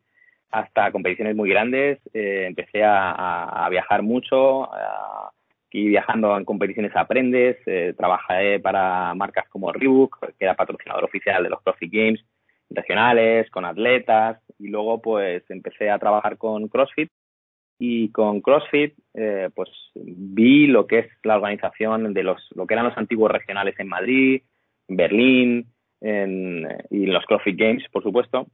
hasta 0.52 0.92
competiciones 0.92 1.36
muy 1.36 1.50
grandes. 1.50 2.00
Eh, 2.14 2.46
empecé 2.48 2.84
a, 2.84 3.68
viajar 3.70 4.04
mucho 4.04 4.70
y 5.72 5.88
viajando 5.88 6.38
en 6.38 6.46
competiciones 6.46 6.96
aprendes. 6.96 7.58
Eh, 7.66 7.94
trabajé 7.98 8.60
para 8.60 9.14
marcas 9.14 9.48
como 9.50 9.72
Reebok, 9.72 10.20
que 10.38 10.46
era 10.46 10.56
patrocinador 10.56 11.04
oficial 11.04 11.44
de 11.44 11.50
los 11.50 11.62
CrossFit 11.62 11.92
Games 11.92 12.26
regionales, 12.70 13.50
con 13.52 13.66
atletas 13.66 14.42
y 14.58 14.68
luego 14.68 15.02
pues 15.02 15.44
empecé 15.50 15.90
a 15.90 16.00
trabajar 16.00 16.38
con 16.38 16.68
CrossFit 16.68 17.12
y 17.78 18.10
con 18.12 18.42
CrossFit 18.42 18.94
eh, 19.14 19.50
pues 19.54 19.70
vi 19.96 20.68
lo 20.68 20.88
que 20.88 21.00
es 21.00 21.08
la 21.24 21.36
organización 21.36 22.14
de 22.14 22.24
los 22.24 22.42
lo 22.56 22.66
que 22.66 22.74
eran 22.74 22.86
los 22.86 22.98
antiguos 22.98 23.32
regionales 23.32 23.76
en 23.80 23.88
Madrid, 23.88 24.42
en 24.88 24.96
Berlín 24.96 25.74
en, 26.02 26.68
y 26.90 27.06
los 27.06 27.26
CrossFit 27.26 27.60
Games 27.60 27.84
por 27.92 28.04
supuesto 28.04 28.48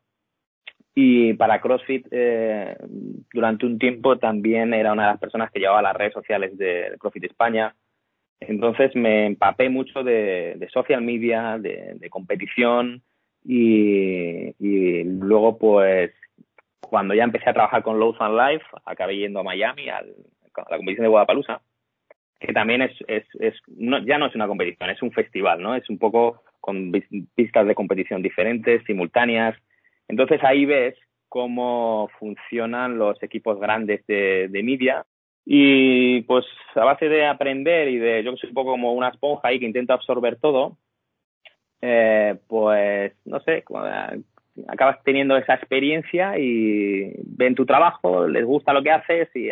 y 0.93 1.33
para 1.33 1.61
CrossFit 1.61 2.07
eh, 2.11 2.75
durante 3.33 3.65
un 3.65 3.79
tiempo 3.79 4.17
también 4.17 4.73
era 4.73 4.91
una 4.91 5.03
de 5.03 5.11
las 5.11 5.19
personas 5.19 5.51
que 5.51 5.59
llevaba 5.59 5.81
las 5.81 5.95
redes 5.95 6.13
sociales 6.13 6.57
de 6.57 6.95
CrossFit 6.99 7.25
España 7.25 7.75
entonces 8.41 8.95
me 8.95 9.27
empapé 9.27 9.69
mucho 9.69 10.03
de, 10.03 10.67
social 10.73 11.01
media 11.01 11.57
de, 11.59 12.09
competición 12.09 13.03
y, 13.45 14.51
luego 15.03 15.57
pues 15.57 16.11
cuando 16.81 17.13
ya 17.13 17.23
empecé 17.23 17.49
a 17.49 17.53
trabajar 17.53 17.83
con 17.83 17.99
Low 17.99 18.13
Fun 18.15 18.35
Life, 18.35 18.65
acabé 18.85 19.17
yendo 19.17 19.39
a 19.39 19.43
Miami, 19.43 19.89
a 19.89 20.01
la 20.01 20.77
competición 20.77 21.03
de 21.03 21.09
Guadalajara, 21.09 21.61
que 22.39 22.51
también 22.51 22.81
es, 22.81 22.91
es, 23.07 23.23
es 23.39 23.53
no, 23.67 23.99
ya 23.99 24.17
no 24.17 24.25
es 24.25 24.35
una 24.35 24.47
competición, 24.47 24.89
es 24.89 25.01
un 25.03 25.11
festival, 25.11 25.61
¿no? 25.61 25.75
Es 25.75 25.87
un 25.89 25.99
poco 25.99 26.43
con 26.59 26.91
pistas 27.35 27.67
de 27.67 27.75
competición 27.75 28.23
diferentes, 28.23 28.83
simultáneas. 28.85 29.55
Entonces 30.11 30.43
ahí 30.43 30.65
ves 30.65 30.95
cómo 31.29 32.09
funcionan 32.19 32.97
los 32.97 33.21
equipos 33.23 33.57
grandes 33.61 34.05
de, 34.07 34.49
de 34.49 34.61
media 34.61 35.05
y 35.45 36.21
pues 36.23 36.45
a 36.75 36.83
base 36.83 37.07
de 37.07 37.25
aprender 37.25 37.87
y 37.87 37.97
de, 37.97 38.21
yo 38.21 38.31
que 38.33 38.37
soy 38.37 38.49
un 38.49 38.53
poco 38.53 38.71
como 38.71 38.93
una 38.93 39.07
esponja 39.07 39.47
ahí 39.47 39.57
que 39.57 39.65
intento 39.65 39.93
absorber 39.93 40.35
todo, 40.35 40.77
eh, 41.81 42.37
pues 42.47 43.13
no 43.23 43.39
sé, 43.39 43.63
acabas 44.67 45.01
teniendo 45.05 45.37
esa 45.37 45.53
experiencia 45.53 46.37
y 46.37 47.13
ven 47.23 47.55
tu 47.55 47.65
trabajo, 47.65 48.27
les 48.27 48.43
gusta 48.43 48.73
lo 48.73 48.83
que 48.83 48.91
haces 48.91 49.29
y 49.33 49.47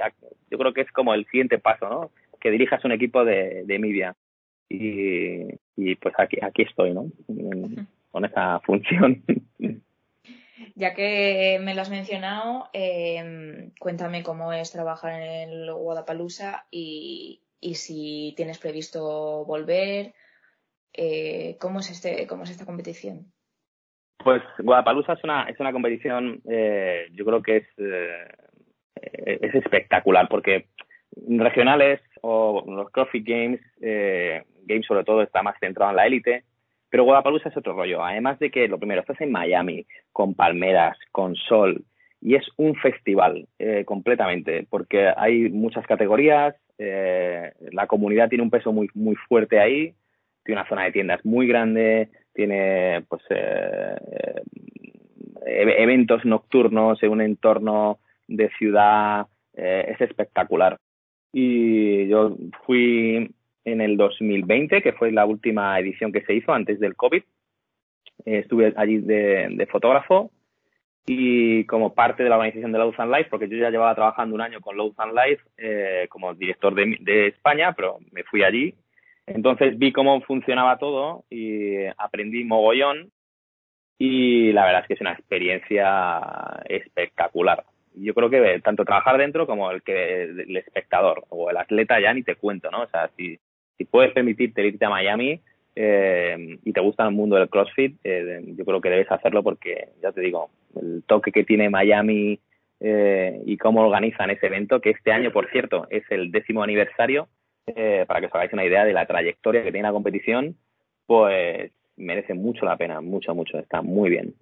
yo 0.52 0.58
creo 0.58 0.74
que 0.74 0.82
es 0.82 0.92
como 0.92 1.14
el 1.14 1.26
siguiente 1.28 1.58
paso, 1.58 1.90
¿no? 1.90 2.12
Que 2.42 2.52
dirijas 2.52 2.84
un 2.84 2.92
equipo 2.92 3.24
de, 3.24 3.64
de 3.64 3.80
media. 3.80 4.14
Y, 4.68 5.46
y 5.78 5.96
pues 5.96 6.14
aquí, 6.18 6.38
aquí 6.42 6.64
estoy, 6.64 6.94
¿no? 6.94 7.06
con 8.12 8.26
esa 8.26 8.60
función. 8.60 9.24
Ya 10.80 10.94
que 10.94 11.60
me 11.62 11.76
lo 11.76 11.82
has 11.82 11.90
mencionado, 11.90 12.70
eh, 12.72 13.70
cuéntame 13.82 14.24
cómo 14.24 14.54
es 14.54 14.72
trabajar 14.72 15.22
en 15.22 15.50
el 15.52 15.74
Guadalajara 15.74 16.68
y, 16.72 17.42
y 17.60 17.76
si 17.76 18.34
tienes 18.38 18.60
previsto 18.60 19.44
volver. 19.44 20.14
Eh, 20.94 21.58
¿cómo, 21.60 21.82
es 21.82 21.92
este, 21.92 22.26
¿Cómo 22.28 22.44
es 22.44 22.52
esta 22.52 22.66
competición? 22.66 23.26
Pues 24.24 24.42
Guadalajara 24.60 25.16
es 25.16 25.24
una, 25.26 25.44
es 25.50 25.60
una 25.60 25.74
competición, 25.74 26.42
eh, 26.50 27.10
yo 27.12 27.26
creo 27.26 27.42
que 27.42 27.58
es, 27.58 27.68
eh, 27.78 29.38
es 29.42 29.56
espectacular 29.56 30.30
porque 30.30 30.70
regionales 31.28 32.00
o 32.22 32.64
los 32.66 32.90
CrossFit 32.92 33.28
Games, 33.28 33.60
eh, 33.82 34.44
Games 34.64 34.86
sobre 34.86 35.04
todo 35.04 35.24
está 35.24 35.44
más 35.44 35.58
centrado 35.60 35.92
en 35.92 35.98
la 35.98 36.08
élite, 36.08 36.46
pero 36.90 37.04
Guadalajara 37.04 37.50
es 37.50 37.58
otro 37.58 37.74
rollo. 37.74 38.04
Además 38.04 38.40
de 38.40 38.52
que 38.52 38.68
lo 38.68 38.78
primero, 38.78 39.02
estás 39.02 39.22
en 39.22 39.32
Miami, 39.32 39.86
con 40.12 40.34
palmeras, 40.34 40.98
con 41.12 41.36
sol, 41.36 41.84
y 42.22 42.36
es 42.36 42.46
un 42.58 42.76
festival 42.76 43.48
eh, 43.60 43.84
completamente, 43.86 44.68
porque 44.70 45.12
hay 45.16 45.50
muchas 45.50 45.86
categorías, 45.88 46.56
eh, 46.78 47.54
la 47.72 47.88
comunidad 47.88 48.30
tiene 48.30 48.44
un 48.44 48.50
peso 48.50 48.72
muy, 48.72 48.90
muy 48.94 49.16
fuerte 49.16 49.60
ahí, 49.60 49.94
tiene 50.44 50.62
una 50.62 50.70
zona 50.70 50.84
de 50.84 50.92
tiendas 50.92 51.24
muy 51.26 51.48
grande, 51.48 52.10
tiene 52.34 53.04
pues 53.08 53.22
eh, 53.30 53.96
eh, 55.46 55.76
eventos 55.78 56.26
nocturnos 56.26 57.02
en 57.04 57.12
un 57.12 57.22
entorno 57.22 58.00
de 58.28 58.50
ciudad, 58.58 59.28
eh, 59.54 59.86
es 59.90 60.02
espectacular. 60.02 60.78
Y 61.32 62.08
yo 62.08 62.36
fui 62.66 63.30
en 63.66 63.82
el 63.82 63.98
2020, 63.98 64.82
que 64.82 64.94
fue 64.94 65.12
la 65.12 65.26
última 65.26 65.80
edición 65.80 66.12
que 66.12 66.22
se 66.22 66.34
hizo 66.34 66.54
antes 66.54 66.80
del 66.80 66.96
COVID. 66.96 67.24
estuve 68.26 68.74
allí 68.76 69.00
de, 69.00 69.68
fotógrafo 69.72 70.32
y 71.06 71.66
como 71.66 71.94
parte 71.94 72.24
de 72.24 72.30
la 72.30 72.38
organización 72.38 72.72
de 72.72 72.80
Low 72.80 72.94
and 72.98 73.16
Life, 73.16 73.30
porque 73.30 73.50
yo 73.50 73.58
ya 73.58 73.72
llevaba 73.72 73.96
trabajando 73.96 74.36
un 74.36 74.42
año 74.42 74.62
con 74.62 74.78
Low 74.78 74.94
and 74.98 75.14
Life 75.14 76.08
como 76.10 76.34
director 76.34 76.76
de, 76.76 76.98
de 77.00 77.28
España, 77.28 77.74
pero 77.74 77.98
me 78.12 78.24
fui 78.24 78.44
allí 78.44 78.76
entonces 79.30 79.78
vi 79.78 79.92
cómo 79.92 80.22
funcionaba 80.22 80.78
todo 80.78 81.24
y 81.30 81.86
aprendí 81.98 82.44
mogollón 82.44 83.12
y 84.00 84.52
la 84.54 84.66
verdad 84.66 84.82
es 84.82 84.88
que 84.88 84.94
es 84.96 85.02
una 85.02 85.14
experiencia 85.14 86.20
espectacular. 86.68 87.64
Yo 87.94 88.14
creo 88.16 88.30
que 88.30 88.60
tanto 88.62 88.86
trabajar 88.86 89.18
dentro 89.18 89.46
como 89.46 89.70
el 89.70 89.84
que 89.84 90.24
el 90.24 90.58
espectador 90.58 91.26
o 91.30 91.52
el 91.52 91.58
atleta 91.58 92.00
ya 92.00 92.14
ni 92.14 92.24
te 92.24 92.36
cuento, 92.36 92.72
¿no? 92.72 92.84
O 92.84 92.88
sea, 92.88 93.10
si, 93.18 93.40
si 93.80 93.86
puedes 93.86 94.12
permitirte 94.12 94.68
irte 94.68 94.86
a 94.86 94.90
Miami 94.90 95.40
eh, 95.74 96.60
y 96.66 96.74
te 96.74 96.82
gusta 96.82 97.06
el 97.06 97.16
mundo 97.16 97.38
del 97.38 97.50
CrossFit, 97.50 97.98
eh, 98.04 98.42
yo 98.58 98.66
creo 98.66 98.82
que 98.82 98.90
debes 98.90 99.10
hacerlo 99.10 99.42
porque, 99.42 99.88
ya 100.04 100.12
te 100.12 100.20
digo, 100.20 100.50
el 100.76 101.02
toque 101.08 101.32
que 101.32 101.46
tiene 101.46 101.70
Miami 101.70 102.42
eh, 102.82 103.42
y 103.46 103.56
cómo 103.58 103.82
organizan 103.82 104.32
ese 104.32 104.48
evento, 104.48 104.82
que 104.82 104.90
este 104.90 105.14
año, 105.14 105.32
por 105.32 105.50
cierto, 105.50 105.88
es 105.90 106.04
el 106.10 106.30
décimo 106.30 106.62
aniversario, 106.62 107.30
eh, 107.68 108.04
para 108.06 108.20
que 108.20 108.26
os 108.26 108.36
hagáis 108.36 108.52
una 108.52 108.66
idea 108.66 108.84
de 108.84 108.92
la 108.92 109.06
trayectoria 109.06 109.64
que 109.64 109.72
tiene 109.72 109.88
la 109.88 109.94
competición, 109.94 110.58
pues 111.06 111.72
merece 111.96 112.34
mucho 112.34 112.66
la 112.66 112.76
pena, 112.76 113.00
mucho, 113.00 113.34
mucho, 113.34 113.58
está 113.60 113.82
muy 113.82 114.10
bien. 114.10 114.34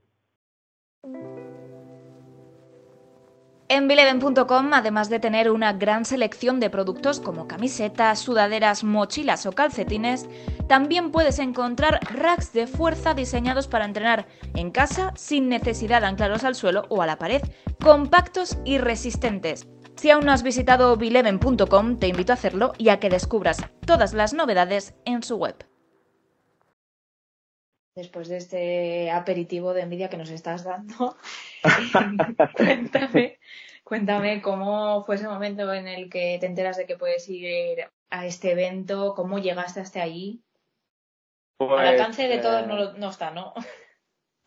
En 3.70 3.90
Bileven.com, 3.90 4.74
además 4.74 5.10
de 5.10 5.20
tener 5.20 5.52
una 5.52 5.74
gran 5.74 6.06
selección 6.06 6.62
de 6.62 6.70
productos 6.70 7.20
como 7.20 7.50
camisetas, 7.50 8.18
sudaderas, 8.20 8.86
mochilas 8.86 9.46
o 9.46 9.52
calcetines, 9.52 10.26
también 10.70 11.12
puedes 11.12 11.38
encontrar 11.40 12.00
racks 12.14 12.54
de 12.54 12.66
fuerza 12.66 13.14
diseñados 13.14 13.68
para 13.68 13.84
entrenar 13.84 14.26
en 14.56 14.72
casa 14.72 15.12
sin 15.18 15.50
necesidad 15.50 16.00
de 16.00 16.08
anclarlos 16.08 16.46
al 16.46 16.56
suelo 16.56 16.86
o 16.88 17.02
a 17.02 17.06
la 17.06 17.18
pared, 17.18 17.42
compactos 17.84 18.58
y 18.64 18.78
resistentes. 18.78 19.68
Si 19.98 20.12
aún 20.12 20.26
no 20.26 20.32
has 20.32 20.44
visitado 20.44 20.96
bileven.com, 20.96 21.98
te 21.98 22.08
invito 22.08 22.32
a 22.32 22.36
hacerlo 22.36 22.72
y 22.78 22.88
a 22.88 23.02
que 23.02 23.10
descubras 23.10 23.58
todas 23.86 24.14
las 24.14 24.34
novedades 24.34 24.94
en 25.04 25.24
su 25.24 25.36
web. 25.36 25.56
Después 27.98 28.30
de 28.30 28.38
este 28.38 29.12
aperitivo 29.12 29.74
de 29.74 29.82
envidia 29.82 30.08
que 30.08 30.18
nos 30.18 30.30
estás 30.30 30.64
dando, 30.64 31.18
cuéntame, 32.56 33.40
cuéntame 33.84 34.42
cómo 34.42 35.04
fue 35.04 35.16
ese 35.16 35.28
momento 35.28 35.72
en 35.74 35.88
el 35.88 36.10
que 36.10 36.38
te 36.40 36.46
enteras 36.46 36.78
de 36.78 36.86
que 36.86 36.98
puedes 36.98 37.28
ir 37.30 37.86
a 38.10 38.26
este 38.26 38.52
evento, 38.52 39.14
cómo 39.16 39.40
llegaste 39.40 39.80
hasta 39.80 40.02
allí. 40.02 40.42
Al 41.60 41.68
pues, 41.68 41.88
alcance 41.90 42.28
de 42.28 42.38
todos 42.38 42.68
no, 42.68 42.84
eh, 42.84 42.94
no 42.98 43.10
está, 43.10 43.32
¿no? 43.32 43.54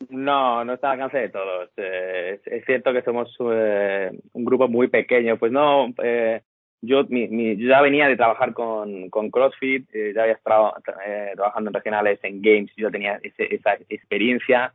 No, 0.08 0.64
no 0.64 0.74
está 0.74 0.92
al 0.92 1.00
alcance 1.00 1.18
de 1.18 1.28
todos. 1.28 1.70
Eh, 1.76 2.40
es, 2.44 2.64
cierto 2.64 2.92
que 2.92 3.02
somos 3.02 3.36
eh, 3.52 4.10
un 4.32 4.44
grupo 4.44 4.68
muy 4.68 4.88
pequeño. 4.88 5.38
Pues 5.38 5.52
no, 5.52 5.92
eh, 6.02 6.42
yo, 6.82 7.04
mi, 7.08 7.56
yo 7.56 7.68
ya 7.68 7.82
venía 7.82 8.08
de 8.08 8.16
trabajar 8.16 8.54
con, 8.54 9.10
con 9.10 9.30
CrossFit, 9.30 9.88
eh, 9.94 10.12
ya 10.14 10.22
había 10.22 10.34
estado 10.34 10.74
eh, 11.06 11.32
trabajando 11.34 11.70
en 11.70 11.74
regionales, 11.74 12.18
en 12.22 12.40
games, 12.40 12.70
yo 12.76 12.90
tenía 12.90 13.20
ese, 13.22 13.54
esa 13.54 13.74
experiencia. 13.88 14.72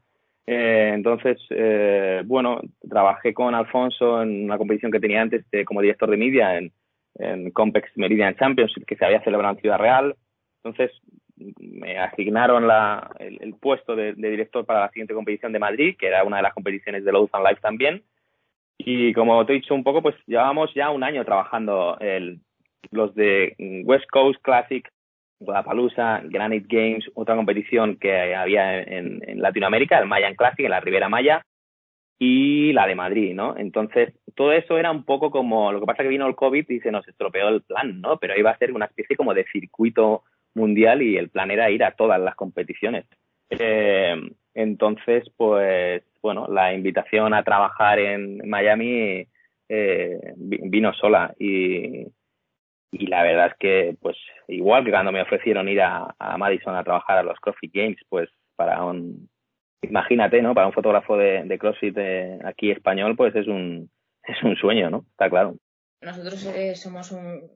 Eh, 0.47 0.91
entonces, 0.93 1.39
eh, 1.49 2.21
bueno, 2.25 2.61
trabajé 2.87 3.33
con 3.33 3.55
Alfonso 3.55 4.21
en 4.21 4.45
una 4.45 4.57
competición 4.57 4.91
que 4.91 4.99
tenía 4.99 5.21
antes 5.21 5.49
de, 5.51 5.65
como 5.65 5.81
director 5.81 6.09
de 6.09 6.17
media 6.17 6.57
en, 6.57 6.71
en 7.15 7.51
Compex 7.51 7.89
Meridian 7.95 8.35
Championship, 8.35 8.85
que 8.85 8.95
se 8.95 9.05
había 9.05 9.23
celebrado 9.23 9.55
en 9.55 9.61
Ciudad 9.61 9.79
Real. 9.79 10.15
Entonces, 10.63 10.91
me 11.59 11.97
asignaron 11.97 12.67
la, 12.67 13.11
el, 13.19 13.55
puesto 13.55 13.95
de, 13.95 14.13
director 14.13 14.65
para 14.65 14.81
la 14.81 14.89
siguiente 14.89 15.13
competición 15.13 15.51
de 15.51 15.59
Madrid, 15.59 15.95
que 15.97 16.07
era 16.07 16.23
una 16.23 16.37
de 16.37 16.43
las 16.43 16.53
competiciones 16.53 17.03
de 17.03 17.11
Low 17.11 17.29
and 17.31 17.47
Life 17.47 17.61
también. 17.61 18.03
Y 18.77 19.13
como 19.13 19.45
te 19.45 19.53
he 19.53 19.55
dicho 19.55 19.73
un 19.73 19.83
poco, 19.83 20.01
pues 20.01 20.15
llevábamos 20.27 20.73
ya 20.73 20.91
un 20.91 21.03
año 21.03 21.25
trabajando 21.25 21.97
el, 21.99 22.39
los 22.91 23.15
de 23.15 23.55
West 23.85 24.05
Coast 24.11 24.41
Classic 24.41 24.87
Guadalajara, 25.39 26.23
Granite 26.25 26.67
Games, 26.69 27.05
otra 27.13 27.35
competición 27.35 27.97
que 27.97 28.35
había 28.35 28.81
en, 28.81 29.21
Latinoamérica, 29.41 29.99
el 29.99 30.07
Mayan 30.07 30.35
Classic, 30.35 30.65
en 30.65 30.71
la 30.71 30.79
Ribera 30.79 31.09
Maya, 31.09 31.45
y 32.17 32.71
la 32.71 32.87
de 32.87 32.95
Madrid, 32.95 33.33
¿no? 33.35 33.57
Entonces, 33.57 34.13
todo 34.35 34.53
eso 34.53 34.77
era 34.77 34.89
un 34.91 35.03
poco 35.03 35.31
como, 35.31 35.71
lo 35.71 35.81
que 35.81 35.85
pasa 35.85 36.03
que 36.03 36.09
vino 36.09 36.27
el 36.27 36.35
COVID 36.35 36.69
y 36.69 36.79
se 36.79 36.91
nos 36.91 37.05
estropeó 37.07 37.49
el 37.49 37.61
plan, 37.61 37.99
¿no? 37.99 38.17
Pero 38.17 38.37
iba 38.37 38.51
a 38.51 38.57
ser 38.57 38.71
una 38.71 38.85
especie 38.85 39.17
como 39.17 39.33
de 39.33 39.45
circuito 39.51 40.23
mundial 40.53 41.01
y 41.01 41.17
el 41.17 41.29
plan 41.29 41.51
era 41.51 41.69
ir 41.69 41.83
a 41.83 41.91
todas 41.91 42.19
las 42.21 42.35
competiciones. 42.35 43.05
Eh, 43.49 44.15
entonces, 44.53 45.29
pues, 45.35 46.03
bueno, 46.21 46.47
la 46.47 46.73
invitación 46.73 47.33
a 47.33 47.43
trabajar 47.43 47.99
en 47.99 48.47
Miami 48.49 49.27
eh, 49.67 50.19
vino 50.37 50.93
sola 50.93 51.33
y, 51.37 52.07
y 52.97 53.07
la 53.07 53.23
verdad 53.23 53.47
es 53.47 53.57
que, 53.59 53.97
pues, 54.01 54.17
igual 54.47 54.85
que 54.85 54.91
cuando 54.91 55.11
me 55.11 55.21
ofrecieron 55.21 55.67
ir 55.67 55.81
a, 55.81 56.15
a 56.17 56.37
Madison 56.37 56.75
a 56.75 56.83
trabajar 56.83 57.17
a 57.17 57.23
los 57.23 57.39
CrossFit 57.39 57.73
Games, 57.73 57.97
pues, 58.09 58.29
para 58.55 58.83
un, 58.83 59.29
imagínate, 59.81 60.41
¿no? 60.41 60.53
Para 60.53 60.67
un 60.67 60.73
fotógrafo 60.73 61.17
de, 61.17 61.43
de 61.43 61.59
CrossFit 61.59 61.97
aquí 62.45 62.71
español, 62.71 63.15
pues 63.15 63.35
es 63.35 63.47
un, 63.47 63.89
es 64.23 64.41
un 64.43 64.55
sueño, 64.55 64.89
¿no? 64.89 65.05
Está 65.11 65.29
claro. 65.29 65.55
Nosotros 66.01 66.45
eh, 66.45 66.75
somos 66.75 67.11
un, 67.11 67.49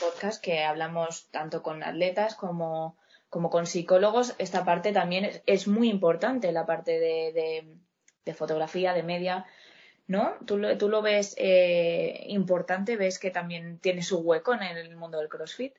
podcast 0.00 0.42
que 0.42 0.64
hablamos 0.64 1.30
tanto 1.30 1.62
con 1.62 1.82
atletas 1.82 2.34
como, 2.34 2.98
como 3.28 3.48
con 3.50 3.66
psicólogos. 3.66 4.34
Esta 4.38 4.64
parte 4.64 4.92
también 4.92 5.30
es, 5.46 5.68
muy 5.68 5.88
importante, 5.88 6.52
la 6.52 6.66
parte 6.66 6.98
de, 7.00 7.64
de, 8.24 8.34
fotografía, 8.34 8.92
de 8.92 9.02
media. 9.02 9.46
¿No? 10.08 10.34
¿Tú, 10.46 10.60
tú 10.78 10.88
lo 10.88 11.00
ves 11.00 11.34
eh, 11.38 12.24
importante? 12.28 12.96
¿Ves 12.96 13.18
que 13.18 13.30
también 13.30 13.78
tiene 13.78 14.02
su 14.02 14.20
hueco 14.20 14.52
en 14.54 14.62
el 14.62 14.96
mundo 14.96 15.18
del 15.18 15.28
CrossFit? 15.28 15.74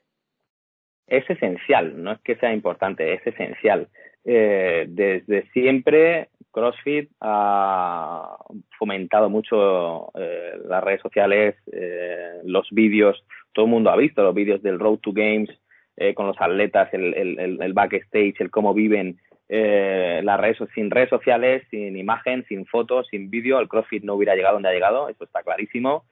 Es 1.06 1.28
esencial, 1.28 2.02
no 2.02 2.12
es 2.12 2.20
que 2.22 2.36
sea 2.36 2.52
importante, 2.52 3.12
es 3.12 3.26
esencial. 3.26 3.88
Eh, 4.24 4.86
desde 4.88 5.50
siempre 5.50 6.30
CrossFit 6.54 7.10
ha 7.20 8.36
fomentado 8.78 9.28
mucho 9.28 10.10
eh, 10.14 10.52
las 10.66 10.82
redes 10.82 11.02
sociales, 11.02 11.56
eh, 11.72 12.40
los 12.44 12.66
vídeos, 12.70 13.22
todo 13.52 13.66
el 13.66 13.70
mundo 13.72 13.90
ha 13.90 13.96
visto 13.96 14.22
los 14.22 14.34
vídeos 14.34 14.62
del 14.62 14.78
Road 14.78 14.98
to 14.98 15.12
Games 15.12 15.50
eh, 15.96 16.14
con 16.14 16.26
los 16.26 16.36
atletas, 16.40 16.88
el, 16.92 17.12
el, 17.14 17.60
el, 17.60 17.72
backstage, 17.72 18.40
el 18.40 18.50
cómo 18.50 18.72
viven 18.72 19.18
eh, 19.48 20.20
las 20.24 20.40
redes 20.40 20.58
sin 20.74 20.90
redes 20.90 21.10
sociales, 21.10 21.62
sin 21.70 21.96
imagen, 21.96 22.44
sin 22.48 22.66
fotos, 22.66 23.06
sin 23.10 23.30
vídeo, 23.30 23.60
el 23.60 23.68
CrossFit 23.68 24.04
no 24.04 24.14
hubiera 24.14 24.34
llegado 24.34 24.54
donde 24.54 24.68
ha 24.68 24.72
llegado, 24.72 25.08
eso 25.08 25.24
está 25.24 25.42
clarísimo. 25.42 26.04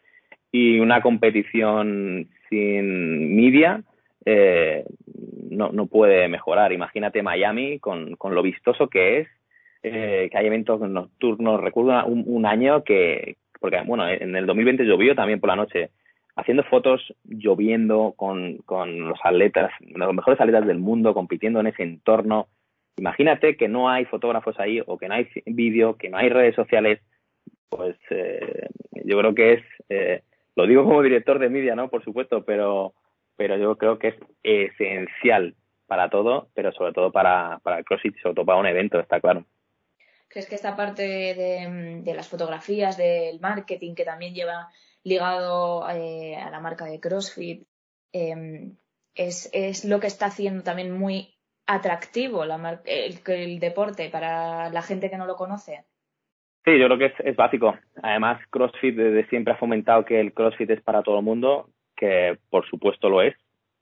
Y 0.50 0.80
una 0.80 1.00
competición 1.00 2.28
sin 2.50 3.34
media, 3.34 3.82
eh, 4.24 4.84
no, 5.50 5.72
no 5.72 5.86
puede 5.86 6.28
mejorar. 6.28 6.72
Imagínate 6.72 7.22
Miami 7.22 7.78
con, 7.78 8.16
con 8.16 8.34
lo 8.34 8.42
vistoso 8.42 8.88
que 8.88 9.20
es, 9.20 9.28
eh, 9.82 10.28
que 10.30 10.38
hay 10.38 10.46
eventos 10.46 10.80
nocturnos. 10.80 11.60
Recuerdo 11.60 12.04
un, 12.06 12.24
un 12.26 12.46
año 12.46 12.84
que, 12.84 13.36
porque 13.60 13.80
bueno, 13.84 14.08
en 14.08 14.36
el 14.36 14.46
2020 14.46 14.84
llovió 14.84 15.14
también 15.14 15.40
por 15.40 15.48
la 15.48 15.56
noche, 15.56 15.90
haciendo 16.36 16.64
fotos 16.64 17.14
lloviendo 17.24 18.14
con, 18.16 18.58
con 18.58 19.08
los 19.08 19.18
atletas, 19.24 19.70
los 19.80 20.14
mejores 20.14 20.40
atletas 20.40 20.66
del 20.66 20.78
mundo 20.78 21.14
compitiendo 21.14 21.60
en 21.60 21.68
ese 21.68 21.82
entorno. 21.82 22.48
Imagínate 22.96 23.56
que 23.56 23.68
no 23.68 23.88
hay 23.88 24.04
fotógrafos 24.04 24.58
ahí 24.58 24.80
o 24.86 24.98
que 24.98 25.08
no 25.08 25.14
hay 25.14 25.28
vídeo, 25.46 25.96
que 25.96 26.08
no 26.08 26.18
hay 26.18 26.28
redes 26.28 26.54
sociales, 26.54 27.00
pues 27.68 27.96
eh, 28.10 28.68
yo 29.04 29.18
creo 29.18 29.34
que 29.34 29.52
es, 29.54 29.62
eh, 29.88 30.22
lo 30.54 30.66
digo 30.66 30.84
como 30.84 31.02
director 31.02 31.38
de 31.38 31.48
media, 31.48 31.74
¿no? 31.74 31.88
Por 31.88 32.04
supuesto, 32.04 32.44
pero 32.44 32.94
pero 33.36 33.56
yo 33.56 33.76
creo 33.76 33.98
que 33.98 34.08
es 34.08 34.14
esencial 34.42 35.56
para 35.86 36.10
todo, 36.10 36.48
pero 36.54 36.72
sobre 36.72 36.92
todo 36.92 37.12
para, 37.12 37.58
para 37.62 37.78
el 37.78 37.84
CrossFit, 37.84 38.16
sobre 38.22 38.34
todo 38.34 38.46
para 38.46 38.58
un 38.58 38.66
evento, 38.66 39.00
está 39.00 39.20
claro. 39.20 39.46
¿Crees 40.28 40.48
que 40.48 40.54
esta 40.54 40.76
parte 40.76 41.02
de, 41.02 42.14
las 42.14 42.28
fotografías, 42.28 42.96
del 42.96 43.40
marketing, 43.40 43.94
que 43.94 44.04
también 44.04 44.34
lleva 44.34 44.68
ligado 45.02 45.88
eh, 45.90 46.36
a 46.36 46.50
la 46.50 46.60
marca 46.60 46.86
de 46.86 47.00
CrossFit, 47.00 47.66
eh, 48.12 48.72
es, 49.14 49.50
es, 49.52 49.84
lo 49.84 50.00
que 50.00 50.06
está 50.06 50.26
haciendo 50.26 50.62
también 50.62 50.92
muy 50.92 51.34
atractivo 51.66 52.44
la 52.44 52.80
el, 52.84 53.18
el, 53.26 53.58
deporte 53.60 54.08
para 54.10 54.68
la 54.70 54.82
gente 54.82 55.10
que 55.10 55.16
no 55.16 55.26
lo 55.26 55.36
conoce? 55.36 55.84
Sí, 56.64 56.78
yo 56.78 56.86
creo 56.86 56.98
que 56.98 57.06
es, 57.06 57.14
es 57.24 57.36
básico. 57.36 57.76
Además, 58.02 58.40
CrossFit 58.50 58.94
desde 58.94 59.28
siempre 59.28 59.54
ha 59.54 59.56
fomentado 59.56 60.04
que 60.04 60.20
el 60.20 60.32
CrossFit 60.32 60.70
es 60.70 60.82
para 60.82 61.02
todo 61.02 61.18
el 61.18 61.24
mundo 61.24 61.68
que 61.96 62.38
por 62.50 62.66
supuesto 62.68 63.08
lo 63.08 63.22
es, 63.22 63.34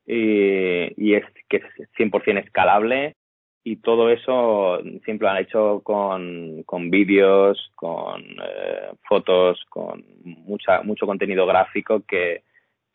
y, 0.06 0.92
y 0.96 1.14
es 1.14 1.24
que 1.48 1.58
es 1.58 1.90
100% 1.98 2.44
escalable 2.44 3.16
y 3.62 3.76
todo 3.76 4.10
eso 4.10 4.80
siempre 5.04 5.26
lo 5.26 5.30
han 5.30 5.42
hecho 5.42 5.80
con, 5.84 6.62
con 6.64 6.90
vídeos, 6.90 7.70
con 7.74 8.22
eh, 8.22 8.92
fotos, 9.08 9.64
con 9.68 10.04
mucha, 10.24 10.82
mucho 10.82 11.06
contenido 11.06 11.46
gráfico 11.46 12.02
que, 12.06 12.42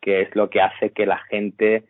que 0.01 0.21
es 0.21 0.35
lo 0.35 0.49
que 0.49 0.61
hace 0.61 0.91
que 0.91 1.05
la 1.05 1.19
gente 1.29 1.83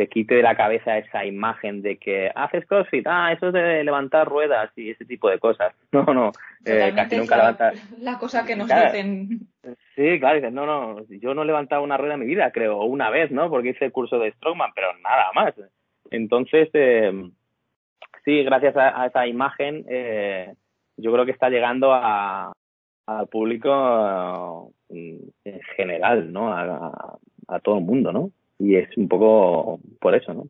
se 0.00 0.08
quite 0.08 0.36
de 0.36 0.42
la 0.42 0.56
cabeza 0.56 0.96
esa 0.96 1.26
imagen 1.26 1.82
de 1.82 1.98
que 1.98 2.30
haces 2.34 2.64
CrossFit, 2.64 3.06
ah, 3.06 3.32
eso 3.32 3.48
es 3.48 3.52
de 3.52 3.84
levantar 3.84 4.26
ruedas 4.26 4.70
y 4.74 4.88
ese 4.88 5.04
tipo 5.04 5.28
de 5.28 5.38
cosas. 5.38 5.74
No, 5.92 6.04
no, 6.04 6.32
eh, 6.64 6.92
casi 6.94 7.18
nunca 7.18 7.36
levantas. 7.36 7.98
La 8.00 8.16
cosa 8.16 8.46
que 8.46 8.56
nos 8.56 8.68
dicen. 8.68 9.40
Sí, 9.94 10.18
claro, 10.18 10.36
dices, 10.36 10.52
no, 10.52 10.64
no, 10.64 11.04
yo 11.08 11.34
no 11.34 11.42
he 11.42 11.46
levantado 11.46 11.82
una 11.82 11.98
rueda 11.98 12.14
en 12.14 12.20
mi 12.20 12.26
vida, 12.26 12.50
creo, 12.50 12.82
una 12.84 13.10
vez, 13.10 13.30
¿no? 13.30 13.50
Porque 13.50 13.70
hice 13.70 13.86
el 13.86 13.92
curso 13.92 14.18
de 14.18 14.32
Strongman, 14.32 14.70
pero 14.74 14.96
nada 15.00 15.26
más. 15.34 15.52
Entonces, 16.10 16.70
eh, 16.72 17.12
sí, 18.24 18.42
gracias 18.44 18.74
a, 18.76 19.02
a 19.02 19.06
esa 19.08 19.26
imagen, 19.26 19.84
eh, 19.90 20.54
yo 20.96 21.12
creo 21.12 21.26
que 21.26 21.32
está 21.32 21.50
llegando 21.50 21.92
a, 21.92 22.52
al 23.06 23.26
público 23.26 24.72
eh, 24.88 25.20
en 25.44 25.60
general, 25.76 26.32
¿no? 26.32 26.50
A, 26.54 27.18
a 27.48 27.58
todo 27.60 27.78
el 27.78 27.84
mundo, 27.84 28.12
¿no? 28.12 28.30
Y 28.60 28.76
es 28.76 28.96
un 28.96 29.08
poco 29.08 29.80
por 30.00 30.14
eso, 30.14 30.34
¿no? 30.34 30.46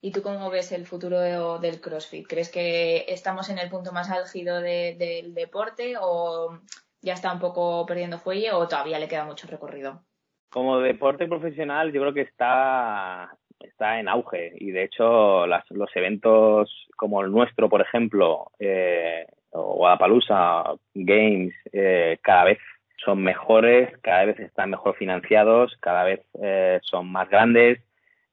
¿Y 0.00 0.12
tú 0.12 0.22
cómo 0.22 0.50
ves 0.50 0.72
el 0.72 0.86
futuro 0.86 1.58
del 1.58 1.80
CrossFit? 1.80 2.26
¿Crees 2.26 2.50
que 2.50 3.06
estamos 3.08 3.48
en 3.48 3.58
el 3.58 3.70
punto 3.70 3.92
más 3.92 4.10
álgido 4.10 4.60
del 4.60 5.34
deporte 5.34 5.94
o 6.00 6.60
ya 7.00 7.14
está 7.14 7.32
un 7.32 7.40
poco 7.40 7.86
perdiendo 7.86 8.18
fuelle 8.18 8.52
o 8.52 8.68
todavía 8.68 8.98
le 8.98 9.08
queda 9.08 9.24
mucho 9.24 9.48
recorrido? 9.48 10.02
Como 10.50 10.80
deporte 10.80 11.26
profesional 11.26 11.92
yo 11.92 12.02
creo 12.02 12.14
que 12.14 12.20
está, 12.22 13.36
está 13.58 13.98
en 13.98 14.08
auge 14.08 14.52
y 14.56 14.70
de 14.70 14.84
hecho 14.84 15.46
las, 15.46 15.64
los 15.70 15.90
eventos 15.96 16.70
como 16.96 17.22
el 17.22 17.30
nuestro, 17.30 17.68
por 17.68 17.80
ejemplo, 17.80 18.52
eh, 18.58 19.26
o 19.50 19.76
Guadalajara 19.76 20.74
Games, 20.94 21.54
eh, 21.72 22.18
cada 22.22 22.44
vez 22.44 22.58
son 23.04 23.22
mejores, 23.22 23.96
cada 24.02 24.24
vez 24.24 24.38
están 24.40 24.70
mejor 24.70 24.96
financiados, 24.96 25.76
cada 25.80 26.04
vez 26.04 26.20
eh, 26.42 26.80
son 26.82 27.10
más 27.10 27.28
grandes. 27.28 27.80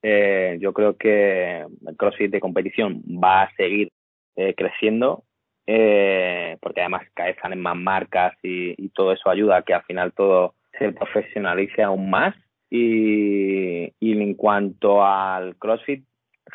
Eh, 0.02 0.58
yo 0.60 0.74
creo 0.74 0.98
que 0.98 1.66
el 1.88 1.98
CrossFit 1.98 2.32
de 2.32 2.40
competición 2.40 3.02
va 3.04 3.44
a 3.44 3.56
seguir 3.56 3.92
eh, 4.36 4.54
creciendo, 4.56 5.24
eh, 5.68 6.58
porque 6.62 6.82
además 6.82 7.04
cada 7.14 7.30
vez 7.30 7.58
más 7.58 7.78
marcas 7.78 8.34
y, 8.44 8.90
todo 8.90 9.14
eso 9.14 9.30
ayuda 9.30 9.58
a 9.58 9.62
que 9.64 9.74
al 9.74 9.84
final 9.84 10.14
todo 10.14 10.56
se 10.78 10.92
profesionalice 10.92 11.84
aún 11.84 12.10
más. 12.10 12.36
Y, 12.70 13.94
y 14.00 14.22
en 14.22 14.34
cuanto 14.34 15.06
al 15.06 15.56
CrossFit 15.58 16.04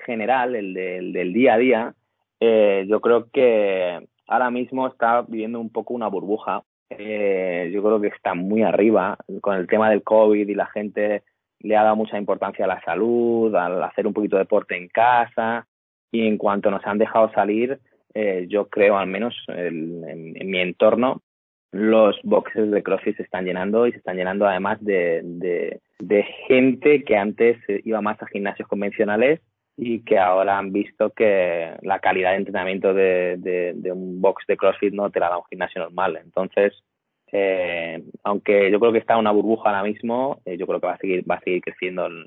general, 0.05 0.57
el, 0.57 0.77
el 0.77 1.12
del 1.12 1.33
día 1.33 1.55
a 1.55 1.59
día, 1.59 1.94
eh, 2.40 2.87
yo 2.88 3.01
creo 3.01 3.31
que 3.31 4.07
ahora 4.27 4.51
mismo 4.51 4.87
está 4.87 5.23
viviendo 5.23 5.61
un 5.61 5.71
poco 5.71 5.94
una 5.94 6.09
burbuja 6.09 6.62
eh, 6.90 7.70
yo 7.72 7.83
creo 7.83 8.01
que 8.01 8.09
está 8.09 8.35
muy 8.35 8.62
arriba. 8.62 9.16
Con 9.40 9.57
el 9.57 9.66
tema 9.66 9.90
del 9.90 10.03
COVID 10.03 10.48
y 10.48 10.55
la 10.55 10.66
gente 10.66 11.22
le 11.61 11.77
ha 11.77 11.83
dado 11.83 11.96
mucha 11.96 12.18
importancia 12.18 12.64
a 12.64 12.68
la 12.68 12.81
salud, 12.83 13.55
al 13.55 13.83
hacer 13.83 14.07
un 14.07 14.14
poquito 14.14 14.37
de 14.37 14.42
deporte 14.42 14.77
en 14.77 14.88
casa. 14.88 15.66
Y 16.11 16.27
en 16.27 16.38
cuanto 16.38 16.70
nos 16.70 16.85
han 16.87 16.98
dejado 16.98 17.31
salir, 17.33 17.79
eh, 18.14 18.46
yo 18.48 18.68
creo 18.68 18.96
al 18.96 19.07
menos 19.07 19.35
el, 19.48 20.03
en, 20.07 20.51
mi 20.51 20.59
entorno, 20.59 21.22
los 21.70 22.18
boxes 22.22 22.70
de 22.70 22.83
CrossFit 22.83 23.16
se 23.16 23.22
están 23.24 23.44
llenando 23.44 23.87
y 23.87 23.92
se 23.92 23.98
están 23.98 24.16
llenando 24.16 24.46
además 24.46 24.83
de, 24.83 25.20
de, 25.22 25.81
de 25.98 26.22
gente 26.46 27.05
que 27.05 27.16
antes 27.16 27.59
iba 27.85 28.01
más 28.01 28.22
a 28.22 28.27
gimnasios 28.27 28.66
convencionales 28.66 29.40
y 29.81 30.01
que 30.01 30.19
ahora 30.19 30.59
han 30.59 30.73
visto 30.73 31.11
que 31.11 31.73
la 31.83 32.01
calidad 32.01 32.33
de 32.33 32.38
entrenamiento 32.38 32.93
de, 32.93 33.37
de, 33.38 33.93
un 33.93 34.21
box 34.21 34.45
de 34.49 34.57
CrossFit 34.57 34.93
no 34.93 35.09
te 35.11 35.21
la 35.21 35.29
da 35.29 35.38
un 35.38 35.45
gimnasio 35.49 35.81
normal. 35.81 36.19
Entonces, 36.21 36.83
eh, 37.31 38.03
aunque 38.25 38.73
yo 38.73 38.81
creo 38.81 38.93
que 38.93 38.99
está 38.99 39.17
una 39.17 39.31
burbuja 39.31 39.69
ahora 39.69 39.85
mismo, 39.85 40.43
eh, 40.45 40.57
yo 40.59 40.67
creo 40.67 40.81
que 40.81 40.87
va 40.88 40.95
a 40.95 40.99
seguir, 40.99 41.31
va 41.31 41.37
a 41.37 41.41
seguir 41.43 41.62
creciendo 41.62 42.07
en, 42.07 42.27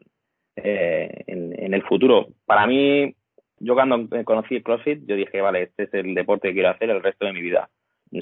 eh, 0.56 1.24
en, 1.28 1.54
en, 1.62 1.74
el 1.74 1.84
futuro. 1.84 2.30
Para 2.46 2.66
mí, 2.68 3.14
yo 3.60 3.74
cuando 3.74 4.08
conocí 4.24 4.56
el 4.56 4.64
CrossFit, 4.64 5.06
yo 5.06 5.18
dije, 5.18 5.42
vale, 5.42 5.64
este 5.64 5.84
es 5.84 5.94
el 5.94 6.16
deporte 6.16 6.48
que 6.48 6.54
quiero 6.54 6.70
hacer 6.70 6.90
el 6.90 7.04
resto 7.04 7.26
de 7.26 7.34
mi 7.34 7.42
vida, 7.42 7.70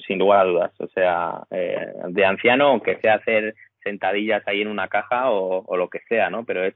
sin 0.07 0.17
lugar 0.17 0.39
a 0.39 0.49
dudas. 0.49 0.71
O 0.79 0.87
sea, 0.87 1.43
eh, 1.51 1.93
de 2.07 2.25
anciano, 2.25 2.69
aunque 2.69 2.97
sea 2.97 3.15
hacer 3.15 3.53
sentadillas 3.83 4.41
ahí 4.47 4.61
en 4.61 4.69
una 4.69 4.87
caja 4.87 5.29
o, 5.29 5.63
o 5.67 5.77
lo 5.77 5.87
que 5.87 5.99
sea, 6.09 6.31
¿no? 6.31 6.45
Pero 6.45 6.65
es 6.65 6.73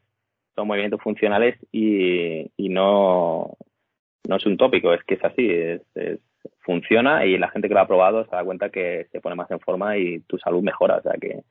son 0.56 0.68
movimientos 0.68 1.02
funcionales 1.02 1.58
y, 1.72 2.52
y 2.58 2.70
no, 2.70 3.58
no 4.28 4.36
es 4.36 4.46
un 4.46 4.58
tópico, 4.58 4.94
es 4.94 5.04
que 5.04 5.16
es 5.16 5.24
así, 5.24 5.50
es, 5.50 5.82
funciona 6.60 7.26
y 7.26 7.38
la 7.38 7.50
gente 7.50 7.68
que 7.68 7.74
lo 7.74 7.82
ha 7.82 7.88
probado 7.88 8.26
se 8.26 8.36
da 8.36 8.44
cuenta 8.44 8.70
que 8.70 9.08
se 9.12 9.22
pone 9.22 9.36
más 9.36 9.52
en 9.52 9.60
forma 9.60 9.98
y 9.98 10.20
tu 10.22 10.38
salud 10.38 10.62
mejora, 10.62 10.98
o 10.98 11.02
sea 11.02 11.14
que, 11.20 11.44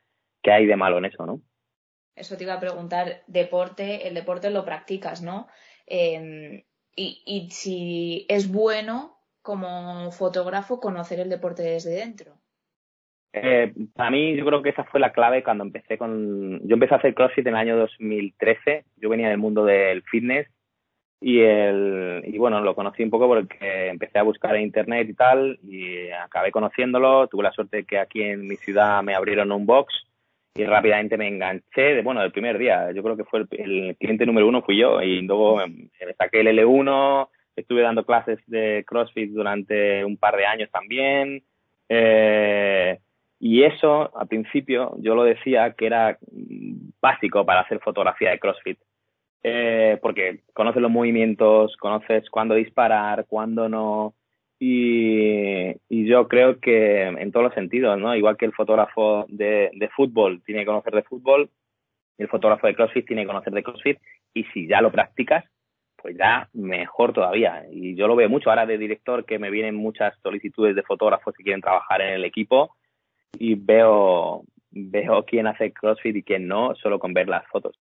¿qué 0.43 0.53
hay 0.53 0.67
de 0.67 0.77
malo 0.77 0.99
en 0.99 1.07
eso, 1.07 1.27
no? 1.27 1.41
Eso 2.15 2.37
te 2.37 2.45
iba 2.45 2.55
a 2.55 2.61
preguntar, 2.61 3.23
deporte, 3.27 4.07
el 4.07 4.15
deporte 4.15 4.51
lo 4.51 4.65
practicas, 4.65 5.23
¿no? 5.23 5.49
Em, 5.87 6.63
y, 6.95 7.23
y 7.25 7.51
si 7.51 8.27
es 8.29 8.53
bueno 8.53 9.19
como 9.41 10.13
fotógrafo 10.13 10.79
conocer 10.79 11.21
el 11.21 11.31
deporte 11.31 11.63
desde 11.63 11.91
dentro. 11.91 12.42
Eh, 13.35 13.73
para 13.95 14.11
mí 14.11 14.37
yo 14.37 14.45
creo 14.45 14.63
que 14.63 14.71
esa 14.71 14.85
fue 14.85 15.01
la 15.01 15.13
clave 15.13 15.43
cuando 15.43 15.65
empecé 15.65 15.97
con... 15.97 16.61
Yo 16.67 16.75
empecé 16.75 16.95
a 16.95 16.99
hacer 16.99 17.15
CrossFit 17.15 17.47
en 17.47 17.55
el 17.55 17.61
año 17.61 17.77
2013, 17.79 18.85
yo 18.97 19.09
venía 19.09 19.29
del 19.29 19.39
mundo 19.39 19.65
del 19.65 20.03
fitness 20.03 20.49
y, 21.21 21.41
el, 21.41 22.23
y 22.27 22.37
bueno, 22.37 22.61
lo 22.61 22.75
conocí 22.75 23.03
un 23.03 23.11
poco 23.11 23.29
porque 23.29 23.89
empecé 23.89 24.19
a 24.19 24.25
buscar 24.25 24.57
en 24.57 24.63
internet 24.63 25.09
y 25.09 25.15
tal 25.15 25.59
y 25.63 26.11
acabé 26.11 26.51
conociéndolo, 26.51 27.29
tuve 27.29 27.45
la 27.45 27.53
suerte 27.53 27.85
que 27.85 27.99
aquí 27.99 28.23
en 28.23 28.47
mi 28.47 28.57
ciudad 28.57 29.03
me 29.03 29.15
abrieron 29.15 29.51
un 29.53 29.65
box 29.65 29.95
y 30.55 30.65
rápidamente 30.65 31.17
me 31.17 31.29
enganché, 31.29 31.95
de, 31.95 32.03
bueno, 32.03 32.21
del 32.21 32.33
primer 32.33 32.59
día, 32.59 32.93
yo 32.93 33.03
creo 33.03 33.17
que 33.17 33.25
fue 33.25 33.47
el, 33.53 33.97
cliente 33.99 34.27
número 34.27 34.47
uno 34.47 34.63
fui 34.63 34.77
yo 34.77 35.01
y 35.01 35.23
luego 35.23 35.67
me 35.67 36.15
saqué 36.19 36.41
el 36.41 36.49
L1, 36.49 37.29
estuve 37.57 37.81
dando 37.81 38.05
clases 38.05 38.39
de 38.47 38.85
CrossFit 38.87 39.31
durante 39.31 40.05
un 40.05 40.19
par 40.19 40.37
de 40.37 40.45
años 40.45 40.71
también. 40.71 41.43
Eh, 41.89 42.99
y 43.45 43.65
eso, 43.65 44.17
al 44.17 44.29
principio, 44.29 44.95
yo 44.99 45.17
lo 45.17 45.25
decía 45.25 45.73
que 45.73 45.87
era 45.87 46.17
básico 47.01 47.45
para 47.45 47.63
hacer 47.63 47.81
fotografía 47.81 48.31
de 48.31 48.39
CrossFit. 48.39 48.79
Eh, 49.43 49.99
porque 50.01 50.43
conoces 50.55 50.81
los 50.81 50.93
movimientos, 50.93 51.77
conoces 51.77 52.31
cuándo 52.31 52.55
disparar, 52.55 53.27
cuándo 53.27 53.69
no. 53.69 54.15
Y, 54.61 55.75
yo 55.91 56.29
creo 56.29 56.61
que 56.61 57.03
en 57.03 57.33
todos 57.33 57.47
los 57.47 57.55
sentidos, 57.55 57.99
¿no? 57.99 58.15
Igual 58.15 58.37
que 58.37 58.45
el 58.45 58.53
fotógrafo 58.53 59.27
de, 59.29 59.73
de 59.75 59.89
fútbol 59.89 60.41
tiene 60.47 60.61
que 60.61 60.67
conocer 60.67 60.95
de 60.95 61.03
fútbol, 61.03 61.51
el 62.19 62.29
fotógrafo 62.29 62.69
de 62.69 62.77
CrossFit 62.77 63.09
tiene 63.09 63.23
que 63.23 63.27
conocer 63.29 63.53
de 63.53 63.65
CrossFit. 63.65 63.99
Y 64.35 64.45
si 64.55 64.69
ya 64.69 64.81
lo 64.81 64.93
practicas, 64.93 65.45
pues 65.97 66.17
ya 66.17 66.49
mejor 66.53 67.13
todavía. 67.13 67.65
Y 67.73 67.97
yo 67.97 68.07
lo 68.07 68.15
veo 68.15 68.29
mucho 68.29 68.51
ahora 68.51 68.67
de 68.67 68.79
director 68.79 69.25
que 69.25 69.41
me 69.41 69.51
vienen 69.51 69.75
muchas 69.75 70.17
solicitudes 70.23 70.77
de 70.77 70.85
fotógrafos 70.85 71.35
que 71.35 71.43
quieren 71.43 71.61
trabajar 71.61 72.03
en 72.03 72.11
el 72.11 72.25
equipo 72.25 72.77
y 73.39 73.55
veo, 73.55 74.45
veo 74.71 75.25
quién 75.25 75.47
hace 75.47 75.73
CrossFit 75.73 76.17
y 76.17 76.23
quién 76.23 76.49
no, 76.49 76.75
solo 76.77 76.99
con 76.99 77.13
ver 77.13 77.29
las 77.29 77.47
fotos. 77.49 77.79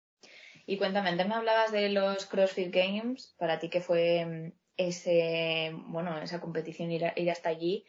Y 0.66 0.78
cuéntame, 0.78 1.11
antes 1.11 1.28
me 1.28 1.35
hablabas 1.35 1.70
de 1.72 1.90
los 1.90 2.26
CrossFit 2.26 2.74
Games, 2.74 3.35
para 3.38 3.59
ti 3.59 3.68
que 3.70 3.80
fue 3.80 4.24
mm, 4.26 4.52
ese, 4.76 5.72
bueno, 5.87 6.18
esa 6.18 6.40
competición 6.40 6.90
ir, 6.90 7.04
ir 7.14 7.30
hasta 7.30 7.48
allí, 7.48 7.85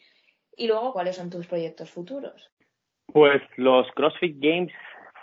y 0.55 0.67
luego 0.67 0.93
cuáles 0.93 1.15
son 1.15 1.29
tus 1.29 1.47
proyectos 1.47 1.89
futuros. 1.89 2.51
Pues 3.07 3.41
los 3.55 3.87
CrossFit 3.91 4.35
Games 4.39 4.73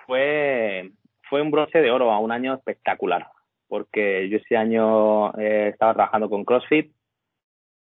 fue, 0.07 0.91
fue 1.29 1.43
un 1.43 1.51
bronce 1.51 1.81
de 1.81 1.91
oro 1.91 2.11
a 2.11 2.19
un 2.19 2.33
año 2.33 2.55
espectacular, 2.55 3.29
porque 3.69 4.29
yo 4.29 4.39
ese 4.39 4.57
año 4.57 5.37
eh, 5.39 5.69
estaba 5.73 5.95
trabajando 5.95 6.29
con 6.29 6.45
CrossFit, 6.45 6.93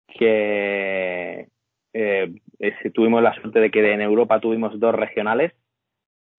que 0.07 1.49
eh, 1.95 2.35
tuvimos 2.93 3.23
la 3.23 3.35
suerte 3.35 3.61
de 3.61 3.71
que 3.71 3.93
en 3.93 4.01
Europa 4.01 4.41
tuvimos 4.41 4.79
dos 4.81 4.95
regionales. 4.95 5.53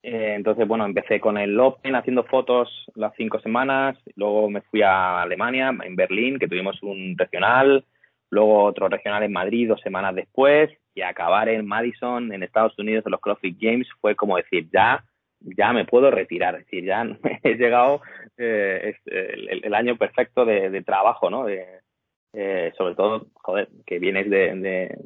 Eh, 0.03 0.33
entonces, 0.35 0.67
bueno, 0.67 0.85
empecé 0.85 1.19
con 1.19 1.37
el 1.37 1.59
Open 1.59 1.95
haciendo 1.95 2.25
fotos 2.25 2.69
las 2.93 3.13
cinco 3.15 3.39
semanas, 3.39 3.97
luego 4.15 4.49
me 4.49 4.61
fui 4.61 4.83
a 4.83 5.21
Alemania, 5.21 5.73
en 5.83 5.95
Berlín, 5.95 6.37
que 6.37 6.47
tuvimos 6.47 6.81
un 6.83 7.17
regional, 7.17 7.85
luego 8.29 8.63
otro 8.65 8.87
regional 8.87 9.23
en 9.23 9.31
Madrid 9.31 9.69
dos 9.69 9.81
semanas 9.81 10.13
después, 10.13 10.69
y 10.93 11.01
acabar 11.01 11.49
en 11.49 11.65
Madison, 11.65 12.31
en 12.31 12.43
Estados 12.43 12.77
Unidos, 12.77 13.03
en 13.05 13.13
los 13.13 13.21
CrossFit 13.21 13.57
Games, 13.59 13.87
fue 13.99 14.15
como 14.15 14.37
decir, 14.37 14.67
ya, 14.71 15.03
ya 15.39 15.73
me 15.73 15.85
puedo 15.85 16.11
retirar, 16.11 16.55
es 16.55 16.65
decir, 16.65 16.85
ya 16.85 17.07
he 17.43 17.55
llegado 17.55 18.01
eh, 18.37 18.95
el, 19.05 19.73
año 19.73 19.97
perfecto 19.97 20.45
de, 20.45 20.83
trabajo, 20.83 21.29
¿no? 21.29 21.47
Eh, 21.49 22.73
sobre 22.77 22.95
todo, 22.95 23.27
joder, 23.35 23.69
que 23.87 23.97
vienes 23.97 24.29
de, 24.29 24.53
de 24.55 24.97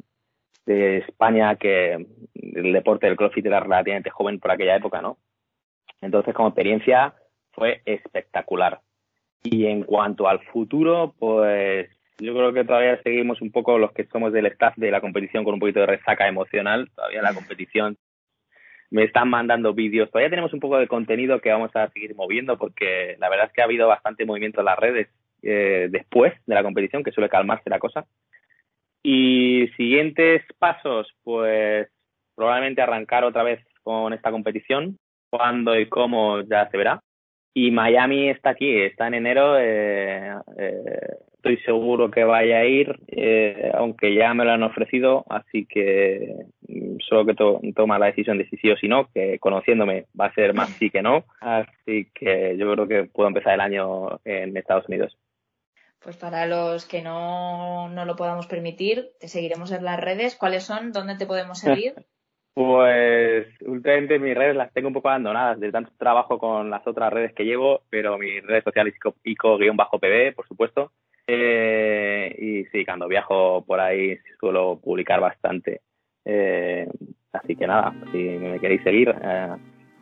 España 0.66 1.56
que 1.56 2.06
el 2.34 2.72
deporte 2.72 3.06
del 3.06 3.16
CrossFit 3.16 3.46
era 3.46 3.60
relativamente 3.60 4.10
joven 4.10 4.38
por 4.38 4.50
aquella 4.50 4.76
época, 4.76 5.00
¿no? 5.02 5.18
Entonces, 6.00 6.34
como 6.34 6.48
experiencia, 6.48 7.14
fue 7.52 7.82
espectacular. 7.84 8.80
Y 9.42 9.66
en 9.66 9.84
cuanto 9.84 10.28
al 10.28 10.40
futuro, 10.46 11.14
pues 11.18 11.88
yo 12.18 12.34
creo 12.34 12.52
que 12.52 12.64
todavía 12.64 13.00
seguimos 13.02 13.40
un 13.40 13.50
poco 13.50 13.78
los 13.78 13.92
que 13.92 14.04
somos 14.06 14.32
del 14.32 14.46
staff 14.46 14.76
de 14.76 14.90
la 14.90 15.00
competición 15.00 15.44
con 15.44 15.54
un 15.54 15.60
poquito 15.60 15.80
de 15.80 15.86
resaca 15.86 16.28
emocional. 16.28 16.90
Todavía 16.94 17.22
la 17.22 17.34
competición 17.34 17.96
me 18.90 19.04
están 19.04 19.30
mandando 19.30 19.72
vídeos. 19.72 20.10
Todavía 20.10 20.30
tenemos 20.30 20.52
un 20.52 20.60
poco 20.60 20.78
de 20.78 20.88
contenido 20.88 21.40
que 21.40 21.50
vamos 21.50 21.74
a 21.74 21.88
seguir 21.90 22.14
moviendo 22.14 22.58
porque 22.58 23.16
la 23.18 23.28
verdad 23.30 23.46
es 23.46 23.52
que 23.52 23.62
ha 23.62 23.64
habido 23.64 23.88
bastante 23.88 24.26
movimiento 24.26 24.60
en 24.60 24.66
las 24.66 24.78
redes 24.78 25.08
eh, 25.42 25.88
después 25.90 26.34
de 26.46 26.54
la 26.54 26.62
competición, 26.62 27.02
que 27.02 27.12
suele 27.12 27.30
calmarse 27.30 27.70
la 27.70 27.78
cosa. 27.78 28.06
Y 29.02 29.68
siguientes 29.76 30.42
pasos, 30.58 31.08
pues 31.22 31.88
probablemente 32.34 32.82
arrancar 32.82 33.24
otra 33.24 33.42
vez 33.42 33.60
con 33.82 34.12
esta 34.12 34.30
competición. 34.30 34.98
Cuándo 35.30 35.78
y 35.78 35.88
cómo 35.88 36.40
ya 36.42 36.68
se 36.70 36.76
verá. 36.76 37.00
Y 37.54 37.70
Miami 37.70 38.28
está 38.28 38.50
aquí, 38.50 38.80
está 38.80 39.06
en 39.06 39.14
enero. 39.14 39.58
Eh, 39.58 40.34
eh, 40.58 41.16
estoy 41.40 41.56
seguro 41.58 42.10
que 42.10 42.22
vaya 42.22 42.58
a 42.58 42.66
ir, 42.66 43.00
eh, 43.08 43.70
aunque 43.74 44.14
ya 44.14 44.34
me 44.34 44.44
lo 44.44 44.52
han 44.52 44.62
ofrecido, 44.62 45.24
así 45.30 45.64
que 45.64 46.34
mm, 46.68 46.98
solo 47.00 47.24
que 47.24 47.34
to 47.34 47.60
toma 47.74 47.98
la 47.98 48.06
decisión 48.06 48.36
de 48.36 48.46
si 48.48 48.58
sí 48.58 48.70
o 48.70 48.76
si 48.76 48.88
no, 48.88 49.08
que 49.14 49.38
conociéndome 49.38 50.04
va 50.18 50.26
a 50.26 50.34
ser 50.34 50.52
más 50.52 50.68
sí 50.70 50.90
que 50.90 51.02
no. 51.02 51.24
Así 51.40 52.08
que 52.14 52.56
yo 52.58 52.72
creo 52.72 52.86
que 52.86 53.04
puedo 53.04 53.28
empezar 53.28 53.54
el 53.54 53.60
año 53.60 54.20
en 54.24 54.56
Estados 54.56 54.86
Unidos. 54.88 55.16
Pues 56.02 56.16
para 56.16 56.46
los 56.46 56.86
que 56.86 57.02
no, 57.02 57.88
no 57.90 58.04
lo 58.06 58.16
podamos 58.16 58.46
permitir, 58.46 59.10
te 59.20 59.28
seguiremos 59.28 59.70
en 59.70 59.84
las 59.84 60.00
redes. 60.00 60.34
¿Cuáles 60.34 60.64
son? 60.64 60.92
¿Dónde 60.92 61.16
te 61.16 61.26
podemos 61.26 61.58
seguir? 61.60 61.94
Pues 62.54 63.46
últimamente 63.62 64.18
mis 64.18 64.34
redes 64.34 64.56
las 64.56 64.72
tengo 64.72 64.88
un 64.88 64.94
poco 64.94 65.08
abandonadas 65.08 65.60
de 65.60 65.70
tanto 65.70 65.92
trabajo 65.98 66.38
con 66.38 66.68
las 66.68 66.86
otras 66.86 67.12
redes 67.12 67.32
que 67.34 67.44
llevo, 67.44 67.82
pero 67.90 68.18
mis 68.18 68.42
redes 68.42 68.64
sociales 68.64 68.94
ico-pb, 69.24 70.34
por 70.34 70.46
supuesto. 70.48 70.90
Eh, 71.26 72.34
y 72.38 72.64
sí, 72.66 72.84
cuando 72.84 73.06
viajo 73.06 73.64
por 73.64 73.78
ahí 73.78 74.18
suelo 74.40 74.80
publicar 74.82 75.20
bastante. 75.20 75.82
Eh, 76.24 76.88
así 77.32 77.56
que 77.56 77.66
nada, 77.66 77.94
si 78.10 78.18
me 78.18 78.58
queréis 78.58 78.82
seguir, 78.82 79.14
eh, 79.22 79.56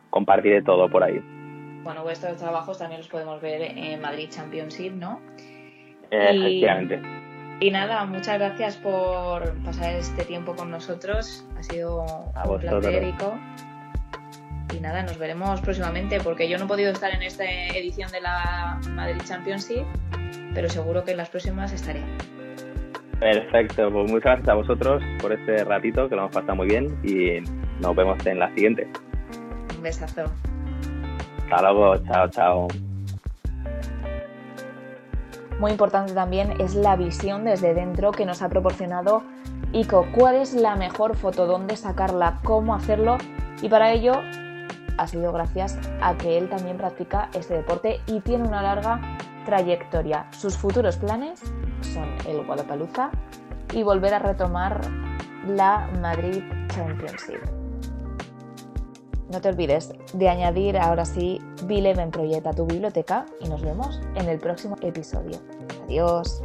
compartiré 0.09 0.63
todo 0.63 0.89
por 0.89 1.03
ahí. 1.03 1.19
Bueno, 1.83 2.03
vuestros 2.03 2.37
trabajos 2.37 2.79
también 2.79 3.01
los 3.01 3.09
podemos 3.09 3.39
ver 3.41 3.61
en 3.61 4.01
Madrid 4.01 4.29
Championship, 4.29 4.93
¿no? 4.93 5.21
Efectivamente. 6.11 7.01
Y 7.61 7.71
nada, 7.71 8.05
muchas 8.05 8.39
gracias 8.39 8.77
por 8.77 9.53
pasar 9.63 9.95
este 9.95 10.23
tiempo 10.23 10.55
con 10.55 10.71
nosotros. 10.71 11.45
Ha 11.57 11.63
sido 11.63 12.05
un 12.45 12.59
placer, 12.59 13.13
Y 14.73 14.79
nada, 14.79 15.03
nos 15.03 15.17
veremos 15.17 15.59
próximamente 15.59 16.19
porque 16.21 16.47
yo 16.47 16.57
no 16.57 16.65
he 16.65 16.67
podido 16.67 16.91
estar 16.91 17.13
en 17.13 17.21
esta 17.21 17.43
edición 17.43 18.09
de 18.11 18.21
la 18.21 18.79
Madrid 18.91 19.21
Championship, 19.25 19.83
pero 20.53 20.69
seguro 20.69 21.03
que 21.03 21.11
en 21.11 21.17
las 21.17 21.29
próximas 21.29 21.73
estaré. 21.73 22.01
Perfecto, 23.19 23.91
pues 23.91 24.09
muchas 24.09 24.23
gracias 24.23 24.47
a 24.47 24.53
vosotros 24.53 25.03
por 25.19 25.33
este 25.33 25.65
ratito 25.65 26.07
que 26.07 26.15
lo 26.15 26.21
hemos 26.21 26.33
pasado 26.33 26.55
muy 26.55 26.67
bien 26.67 26.97
y 27.03 27.41
nos 27.81 27.93
vemos 27.93 28.25
en 28.25 28.39
la 28.39 28.47
siguiente. 28.53 28.87
Un 29.75 29.83
besazo. 29.83 30.31
Hasta 31.43 31.61
luego, 31.61 31.97
chao, 32.05 32.29
chao. 32.29 32.88
Muy 35.59 35.71
importante 35.71 36.13
también 36.13 36.53
es 36.61 36.73
la 36.73 36.95
visión 36.95 37.43
desde 37.43 37.73
dentro 37.73 38.11
que 38.11 38.25
nos 38.25 38.41
ha 38.41 38.47
proporcionado 38.47 39.23
ICO. 39.73 40.07
¿Cuál 40.15 40.37
es 40.37 40.53
la 40.53 40.77
mejor 40.77 41.17
foto? 41.17 41.47
¿Dónde 41.47 41.75
sacarla? 41.75 42.39
¿Cómo 42.45 42.73
hacerlo? 42.73 43.17
Y 43.61 43.67
para 43.67 43.91
ello 43.91 44.13
ha 44.97 45.07
sido 45.07 45.33
gracias 45.33 45.77
a 46.01 46.15
que 46.15 46.37
él 46.37 46.49
también 46.49 46.77
practica 46.77 47.29
este 47.33 47.55
deporte 47.55 47.99
y 48.07 48.21
tiene 48.21 48.47
una 48.47 48.61
larga 48.61 49.01
trayectoria. 49.45 50.27
Sus 50.31 50.57
futuros 50.57 50.95
planes 50.95 51.41
son 51.81 52.07
el 52.25 52.45
Guadalajara 52.45 53.11
y 53.73 53.83
volver 53.83 54.13
a 54.13 54.19
retomar 54.19 54.79
la 55.45 55.89
Madrid 55.99 56.41
Championship. 56.69 57.58
No 59.29 59.41
te 59.41 59.49
olvides 59.49 59.93
de 60.13 60.27
añadir 60.27 60.77
ahora 60.77 61.05
sí 61.05 61.39
Bileven 61.65 62.09
Project 62.09 62.47
a 62.47 62.53
tu 62.53 62.65
biblioteca 62.65 63.25
y 63.39 63.47
nos 63.47 63.61
vemos 63.61 64.01
en 64.15 64.27
el 64.27 64.39
próximo 64.39 64.75
episodio. 64.81 65.37
Adiós. 65.85 66.41